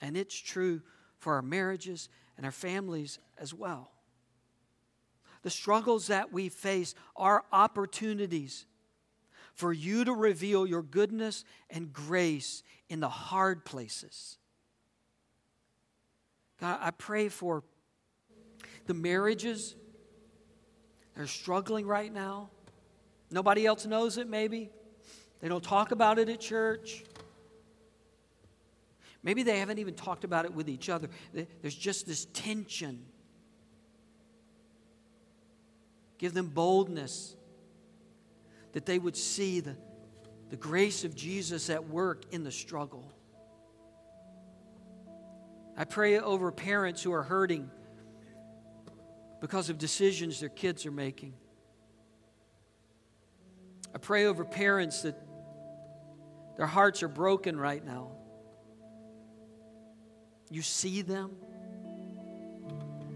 And 0.00 0.16
it's 0.16 0.34
true 0.34 0.80
for 1.18 1.34
our 1.34 1.42
marriages 1.42 2.08
and 2.38 2.46
our 2.46 2.52
families 2.52 3.18
as 3.36 3.52
well. 3.52 3.90
The 5.42 5.50
struggles 5.50 6.06
that 6.06 6.32
we 6.32 6.48
face 6.48 6.94
are 7.16 7.44
opportunities 7.52 8.64
for 9.54 9.72
you 9.72 10.04
to 10.04 10.12
reveal 10.12 10.66
your 10.66 10.82
goodness 10.82 11.44
and 11.68 11.92
grace 11.92 12.62
in 12.88 13.00
the 13.00 13.08
hard 13.08 13.64
places. 13.64 14.38
God, 16.60 16.78
I 16.80 16.90
pray 16.90 17.28
for 17.28 17.62
the 18.86 18.94
marriages 18.94 19.74
that 21.14 21.22
are 21.22 21.26
struggling 21.26 21.86
right 21.86 22.12
now. 22.12 22.50
Nobody 23.30 23.66
else 23.66 23.86
knows 23.86 24.18
it, 24.18 24.28
maybe. 24.28 24.70
They 25.40 25.48
don't 25.48 25.64
talk 25.64 25.92
about 25.92 26.18
it 26.18 26.28
at 26.28 26.40
church. 26.40 27.04
Maybe 29.22 29.42
they 29.42 29.58
haven't 29.58 29.78
even 29.78 29.94
talked 29.94 30.24
about 30.24 30.44
it 30.44 30.54
with 30.54 30.68
each 30.68 30.88
other. 30.88 31.08
There's 31.32 31.74
just 31.74 32.06
this 32.06 32.26
tension. 32.32 33.04
Give 36.18 36.34
them 36.34 36.48
boldness 36.48 37.36
that 38.72 38.86
they 38.86 38.98
would 38.98 39.16
see 39.16 39.60
the, 39.60 39.76
the 40.48 40.56
grace 40.56 41.04
of 41.04 41.14
Jesus 41.14 41.70
at 41.70 41.88
work 41.88 42.24
in 42.32 42.44
the 42.44 42.52
struggle. 42.52 43.12
I 45.76 45.84
pray 45.84 46.18
over 46.18 46.52
parents 46.52 47.02
who 47.02 47.12
are 47.12 47.22
hurting 47.22 47.70
because 49.40 49.70
of 49.70 49.78
decisions 49.78 50.40
their 50.40 50.48
kids 50.48 50.84
are 50.84 50.90
making. 50.90 51.34
I 53.94 53.98
pray 53.98 54.26
over 54.26 54.44
parents 54.44 55.02
that 55.02 55.16
their 56.56 56.66
hearts 56.66 57.02
are 57.02 57.08
broken 57.08 57.58
right 57.58 57.84
now. 57.84 58.10
You 60.50 60.62
see 60.62 61.02
them, 61.02 61.30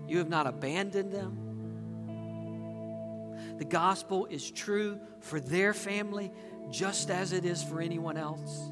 you 0.09 0.18
have 0.18 0.28
not 0.28 0.46
abandoned 0.46 1.12
them. 1.12 1.43
The 3.59 3.64
gospel 3.64 4.26
is 4.26 4.50
true 4.50 4.98
for 5.20 5.40
their 5.40 5.72
family 5.74 6.32
just 6.70 7.11
as 7.11 7.32
it 7.32 7.44
is 7.44 7.62
for 7.62 7.80
anyone 7.80 8.16
else. 8.16 8.70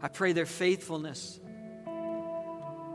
I 0.00 0.08
pray 0.08 0.32
their 0.32 0.46
faithfulness 0.46 1.40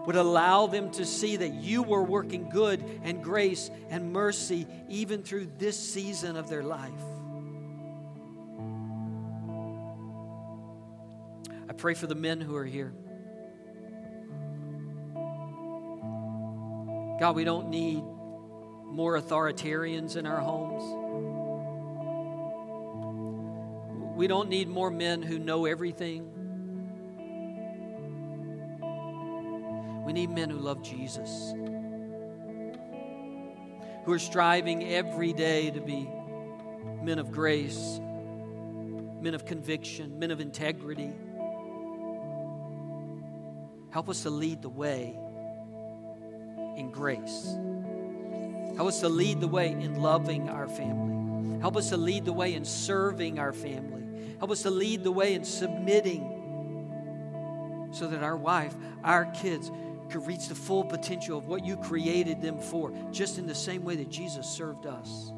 would 0.05 0.15
allow 0.15 0.67
them 0.67 0.89
to 0.91 1.05
see 1.05 1.35
that 1.35 1.53
you 1.53 1.83
were 1.83 2.03
working 2.03 2.49
good 2.49 2.83
and 3.03 3.23
grace 3.23 3.69
and 3.89 4.11
mercy 4.11 4.65
even 4.87 5.21
through 5.21 5.51
this 5.57 5.77
season 5.77 6.35
of 6.35 6.49
their 6.49 6.63
life. 6.63 6.89
I 11.69 11.73
pray 11.73 11.93
for 11.93 12.07
the 12.07 12.15
men 12.15 12.41
who 12.41 12.55
are 12.55 12.65
here. 12.65 12.93
God, 17.19 17.35
we 17.35 17.43
don't 17.43 17.69
need 17.69 18.01
more 18.89 19.19
authoritarians 19.19 20.15
in 20.15 20.25
our 20.25 20.39
homes. 20.39 20.83
We 24.15 24.27
don't 24.27 24.49
need 24.49 24.67
more 24.67 24.91
men 24.91 25.21
who 25.21 25.39
know 25.39 25.65
everything. 25.65 26.25
We 30.05 30.13
need 30.13 30.31
men 30.31 30.49
who 30.49 30.57
love 30.57 30.81
Jesus, 30.81 31.53
who 34.03 34.11
are 34.11 34.19
striving 34.19 34.91
every 34.91 35.33
day 35.33 35.69
to 35.71 35.79
be 35.79 36.09
men 37.01 37.19
of 37.19 37.31
grace, 37.31 37.99
men 39.21 39.35
of 39.35 39.45
conviction, 39.45 40.19
men 40.19 40.31
of 40.31 40.41
integrity. 40.41 41.13
Help 43.91 44.09
us 44.09 44.23
to 44.23 44.29
lead 44.29 44.61
the 44.61 44.69
way 44.69 45.17
in 46.75 46.91
grace. 46.91 47.55
Help 48.79 48.87
us 48.87 49.01
to 49.01 49.09
lead 49.09 49.41
the 49.41 49.47
way 49.49 49.71
in 49.71 50.01
loving 50.01 50.47
our 50.47 50.65
family. 50.65 51.59
Help 51.59 51.75
us 51.75 51.89
to 51.89 51.97
lead 51.97 52.23
the 52.23 52.31
way 52.31 52.53
in 52.53 52.63
serving 52.63 53.37
our 53.37 53.51
family. 53.51 54.05
Help 54.37 54.51
us 54.51 54.61
to 54.61 54.69
lead 54.69 55.03
the 55.03 55.11
way 55.11 55.33
in 55.33 55.43
submitting 55.43 56.23
so 57.91 58.07
that 58.07 58.23
our 58.23 58.37
wife, 58.37 58.73
our 59.03 59.25
kids, 59.25 59.69
could 60.09 60.25
reach 60.25 60.47
the 60.47 60.55
full 60.55 60.85
potential 60.85 61.37
of 61.37 61.47
what 61.47 61.65
you 61.65 61.75
created 61.75 62.41
them 62.41 62.57
for, 62.57 62.93
just 63.11 63.37
in 63.37 63.47
the 63.47 63.53
same 63.53 63.83
way 63.83 63.97
that 63.97 64.07
Jesus 64.09 64.47
served 64.47 64.85
us. 64.85 65.33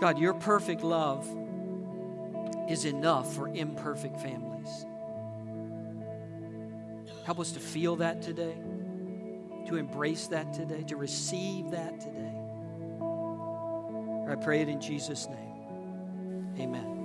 God, 0.00 0.20
your 0.20 0.34
perfect 0.34 0.84
love 0.84 1.26
is 2.68 2.84
enough 2.84 3.34
for 3.34 3.48
imperfect 3.48 4.20
families. 4.20 4.86
Help 7.24 7.40
us 7.40 7.52
to 7.52 7.60
feel 7.60 7.96
that 7.96 8.22
today, 8.22 8.56
to 9.66 9.76
embrace 9.76 10.26
that 10.28 10.52
today, 10.52 10.82
to 10.84 10.96
receive 10.96 11.70
that 11.70 12.00
today. 12.00 12.32
I 14.28 14.34
pray 14.36 14.62
it 14.62 14.68
in 14.68 14.80
Jesus' 14.80 15.28
name. 15.28 16.54
Amen. 16.58 17.03